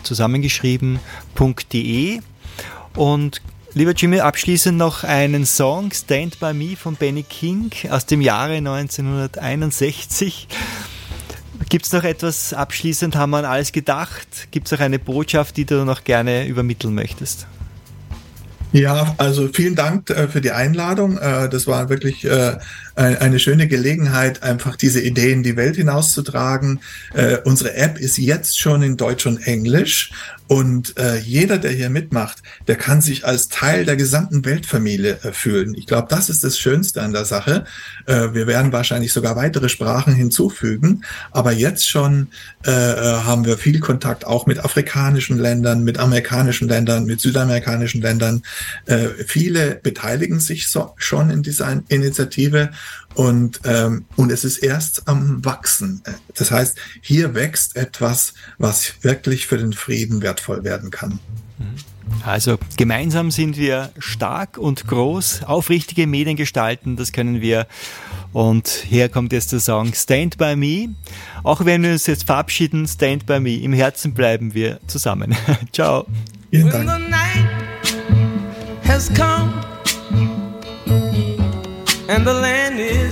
zusammengeschrieben.de. 0.03 2.21
Und 2.97 3.43
lieber 3.75 3.93
Jimmy, 3.93 4.21
abschließend 4.21 4.79
noch 4.79 5.05
einen 5.05 5.45
Song, 5.45 5.93
Stand 5.93 6.41
By 6.41 6.55
Me 6.55 6.75
von 6.75 6.97
Benny 6.97 7.25
King 7.25 7.71
aus 7.91 8.07
dem 8.07 8.23
Jahre 8.23 8.55
1961. 8.55 10.49
Gibt 11.69 11.85
es 11.85 11.93
noch 11.93 12.05
etwas 12.05 12.55
abschließend? 12.55 13.15
Haben 13.15 13.33
wir 13.33 13.41
an 13.41 13.45
alles 13.45 13.73
gedacht? 13.73 14.49
Gibt 14.51 14.69
es 14.69 14.73
noch 14.73 14.81
eine 14.81 14.99
Botschaft, 14.99 15.59
die 15.59 15.67
du 15.67 15.85
noch 15.85 16.05
gerne 16.05 16.47
übermitteln 16.47 16.95
möchtest? 16.95 17.47
Ja, 18.73 19.15
also 19.19 19.49
vielen 19.49 19.75
Dank 19.75 20.09
äh, 20.11 20.29
für 20.29 20.41
die 20.41 20.51
Einladung. 20.51 21.19
Äh, 21.19 21.49
das 21.51 21.67
war 21.67 21.91
wirklich 21.91 22.25
äh, 22.25 22.57
eine 22.95 23.39
schöne 23.39 23.69
Gelegenheit, 23.69 24.43
einfach 24.43 24.77
diese 24.77 25.01
Ideen 25.01 25.39
in 25.39 25.43
die 25.43 25.57
Welt 25.57 25.77
hinauszutragen. 25.77 26.81
Äh, 27.15 27.39
unsere 27.45 27.75
App 27.75 27.99
ist 27.99 28.19
jetzt 28.19 28.59
schon 28.59 28.83
in 28.83 28.97
Deutsch 28.97 29.27
und 29.27 29.47
Englisch 29.47 30.11
und 30.53 30.99
äh, 30.99 31.17
jeder, 31.17 31.57
der 31.57 31.71
hier 31.71 31.89
mitmacht, 31.89 32.43
der 32.69 32.77
kann 32.77 33.01
sich 33.01 33.25
als 33.25 33.49
Teil 33.49 33.87
der 33.87 33.97
gesamten 33.97 34.45
Weltfamilie 34.45 35.19
äh, 35.23 35.33
fühlen. 35.33 35.75
Ich 35.75 35.87
glaube, 35.87 36.09
das 36.11 36.29
ist 36.29 36.45
das 36.45 36.59
Schönste 36.59 37.01
an 37.01 37.13
der 37.13 37.25
Sache. 37.25 37.65
Äh, 38.05 38.35
wir 38.35 38.47
werden 38.47 38.71
wahrscheinlich 38.71 39.15
sogar 39.15 39.35
weitere 39.35 39.71
Sprachen 39.71 40.13
hinzufügen, 40.13 41.05
aber 41.31 41.53
jetzt 41.53 41.89
schon 41.89 42.29
äh, 42.67 42.71
äh 42.71 43.23
haben 43.23 43.47
wir 43.47 43.57
viel 43.57 43.81
Kontakt 43.81 44.27
auch 44.27 44.45
mit 44.45 44.59
afrikanischen 44.59 45.39
Ländern, 45.39 45.85
mit 45.85 45.99
amerikanischen 45.99 46.69
Ländern, 46.69 47.07
mit 47.07 47.23
südamerikanischen 47.23 48.03
Ländern. 48.03 48.43
Äh, 48.85 49.09
viele 49.27 49.77
beteiligen 49.77 50.39
sich 50.39 50.69
so, 50.69 50.93
schon 50.97 51.31
in 51.31 51.43
dieser 51.43 51.83
Initiative 51.89 52.73
und, 53.15 53.61
ähm, 53.65 54.05
und 54.17 54.33
es 54.33 54.45
ist 54.45 54.59
erst 54.59 55.09
am 55.09 55.45
Wachsen. 55.45 56.03
Das 56.35 56.51
heißt, 56.51 56.79
hier 57.01 57.35
wächst 57.35 57.77
etwas, 57.77 58.35
was 58.59 58.95
wirklich 59.03 59.47
für 59.47 59.59
den 59.59 59.73
Frieden 59.73 60.23
wertvoll 60.23 60.65
werden 60.65 60.91
kann. 60.91 61.19
Also 62.25 62.59
gemeinsam 62.77 63.31
sind 63.31 63.57
wir 63.57 63.91
stark 63.99 64.59
und 64.59 64.87
groß, 64.87 65.45
aufrichtige 65.45 66.07
Medien 66.07 66.37
gestalten, 66.37 66.97
das 66.97 67.13
können 67.13 67.41
wir. 67.41 67.67
Und 68.33 68.69
hier 68.69 69.09
kommt 69.09 69.33
jetzt 69.33 69.53
der 69.53 69.61
Song 69.61 69.93
Stand 69.93 70.39
by 70.39 70.57
Me. 70.57 70.95
Auch 71.43 71.65
wenn 71.65 71.83
wir 71.83 71.93
uns 71.93 72.07
jetzt 72.07 72.25
verabschieden, 72.25 72.87
Stand 72.89 73.27
by 73.27 73.41
Me. 73.41 73.57
Im 73.57 73.75
Herzen 73.75 74.15
bleiben 74.15 74.55
wir 74.55 74.81
zusammen. 74.87 75.37
Ciao. 75.73 76.07
Vielen 76.51 76.71
Dank. 76.71 76.89
and 82.13 82.27
the 82.27 82.33
land 82.33 82.62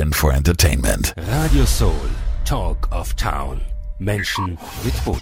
solution 0.00 0.12
for 0.12 0.32
entertainment. 0.32 1.12
Radio 1.16 1.64
Soul, 1.64 2.08
Talk 2.44 2.88
of 2.90 3.14
Town. 3.16 3.60
Menschen 3.98 4.58
mit 4.82 4.94
Botschaft. 5.04 5.19